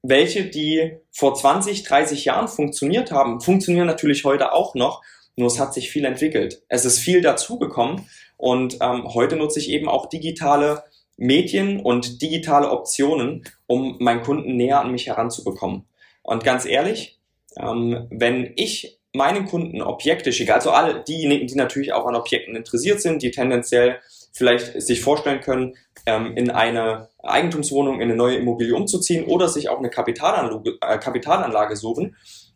welche, 0.03 0.45
die 0.45 0.97
vor 1.11 1.33
20, 1.33 1.83
30 1.83 2.25
Jahren 2.25 2.47
funktioniert 2.47 3.11
haben, 3.11 3.41
funktionieren 3.41 3.87
natürlich 3.87 4.23
heute 4.23 4.53
auch 4.53 4.75
noch, 4.75 5.01
nur 5.35 5.47
es 5.47 5.59
hat 5.59 5.73
sich 5.73 5.89
viel 5.89 6.05
entwickelt. 6.05 6.63
Es 6.67 6.85
ist 6.85 6.99
viel 6.99 7.21
dazugekommen 7.21 8.07
und 8.37 8.77
ähm, 8.81 9.13
heute 9.13 9.35
nutze 9.35 9.59
ich 9.59 9.69
eben 9.69 9.89
auch 9.89 10.07
digitale 10.07 10.83
Medien 11.17 11.79
und 11.79 12.21
digitale 12.21 12.69
Optionen, 12.71 13.43
um 13.65 13.97
meinen 13.99 14.21
Kunden 14.21 14.55
näher 14.55 14.79
an 14.79 14.91
mich 14.91 15.07
heranzubekommen. 15.07 15.85
Und 16.21 16.43
ganz 16.43 16.65
ehrlich, 16.65 17.19
ähm, 17.57 18.07
wenn 18.09 18.53
ich 18.55 18.99
meinen 19.13 19.45
Kunden 19.45 19.81
Objekte 19.81 20.31
schicke, 20.31 20.53
also 20.53 20.71
alle 20.71 21.03
diejenigen, 21.03 21.47
die 21.47 21.55
natürlich 21.55 21.93
auch 21.93 22.05
an 22.05 22.15
Objekten 22.15 22.55
interessiert 22.55 23.01
sind, 23.01 23.23
die 23.23 23.31
tendenziell 23.31 23.99
vielleicht 24.31 24.79
sich 24.81 25.01
vorstellen 25.01 25.41
können, 25.41 25.75
ähm, 26.05 26.37
in 26.37 26.51
eine 26.51 27.09
Eigentumswohnung, 27.23 27.95
in 27.95 28.03
eine 28.03 28.15
neue 28.15 28.37
Immobilie 28.37 28.75
umzuziehen 28.75 29.25
oder 29.25 29.49
sich 29.49 29.69
auch 29.69 29.79
eine 29.79 29.89
Kapitalanlage, 29.89 30.77
äh, 30.81 30.97
Kapitalanlage 30.99 31.75
suchen, 31.75 32.15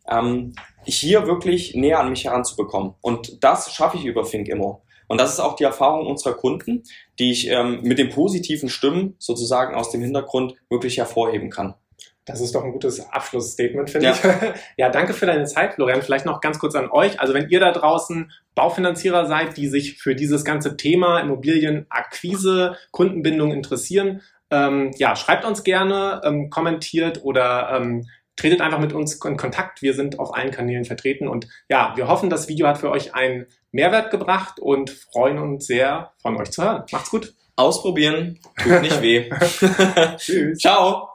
ähm, 0.10 0.54
hier 0.86 1.26
wirklich 1.28 1.76
näher 1.76 2.00
an 2.00 2.10
mich 2.10 2.26
heranzubekommen. 2.26 2.94
Und 3.02 3.44
das 3.44 3.74
schaffe 3.74 3.98
ich 3.98 4.06
über 4.06 4.24
Think 4.24 4.48
Immo. 4.48 4.84
Und 5.12 5.20
das 5.20 5.34
ist 5.34 5.42
auch 5.42 5.58
die 5.58 5.66
Erfahrung 5.66 6.08
unserer 6.08 6.36
Kunden, 6.36 6.84
die 7.20 7.32
ich 7.32 7.50
ähm, 7.50 7.82
mit 7.84 8.00
den 8.00 8.12
positiven 8.12 8.70
Stimmen 8.70 9.16
sozusagen 9.20 9.76
aus 9.76 9.92
dem 9.92 10.02
Hintergrund 10.02 10.56
wirklich 10.70 11.00
hervorheben 11.00 11.50
kann. 11.50 11.74
Das 12.24 12.40
ist 12.40 12.56
doch 12.56 12.64
ein 12.64 12.72
gutes 12.72 13.12
Abschlussstatement, 13.12 13.90
finde 13.90 14.06
ja. 14.08 14.14
ich. 14.14 14.62
ja, 14.78 14.88
danke 14.88 15.12
für 15.12 15.26
deine 15.26 15.44
Zeit, 15.44 15.74
Florian. 15.74 16.02
Vielleicht 16.02 16.26
noch 16.26 16.40
ganz 16.40 16.60
kurz 16.60 16.76
an 16.76 16.90
euch. 16.90 17.20
Also 17.20 17.34
wenn 17.34 17.50
ihr 17.50 17.60
da 17.60 17.74
draußen 17.74 18.32
Baufinanzierer 18.56 19.26
seid, 19.26 19.58
die 19.58 19.68
sich 19.68 19.98
für 19.98 20.16
dieses 20.16 20.46
ganze 20.46 20.78
Thema 20.78 21.20
Immobilienakquise, 21.20 22.78
Kundenbindung 22.92 23.52
interessieren, 23.52 24.22
ähm, 24.50 24.92
ja, 24.96 25.18
schreibt 25.18 25.44
uns 25.44 25.66
gerne, 25.66 26.22
ähm, 26.24 26.50
kommentiert 26.50 27.26
oder 27.26 27.70
ähm, 27.76 28.08
tretet 28.42 28.62
einfach 28.62 28.80
mit 28.80 28.94
uns 28.94 29.24
in 29.24 29.38
Kontakt. 29.38 29.82
Wir 29.82 29.94
sind 29.94 30.20
auf 30.20 30.36
allen 30.36 30.52
Kanälen 30.52 30.86
vertreten 30.86 31.28
und 31.28 31.48
ja, 31.70 31.94
wir 31.96 32.08
hoffen, 32.08 32.30
das 32.30 32.48
Video 32.48 32.68
hat 32.68 32.80
für 32.80 32.90
euch 32.90 33.14
einen 33.14 33.46
Mehrwert 33.72 34.12
gebracht 34.12 34.60
und 34.60 34.90
freuen 34.90 35.38
uns 35.38 35.68
sehr, 35.68 36.12
von 36.22 36.36
euch 36.38 36.52
zu 36.52 36.64
hören. 36.64 36.84
Macht's 36.92 37.12
gut. 37.12 37.34
Ausprobieren, 37.56 38.40
tut 38.58 38.82
nicht 38.82 39.02
weh. 39.02 39.30
Tschüss. 40.18 40.58
Ciao. 40.58 41.11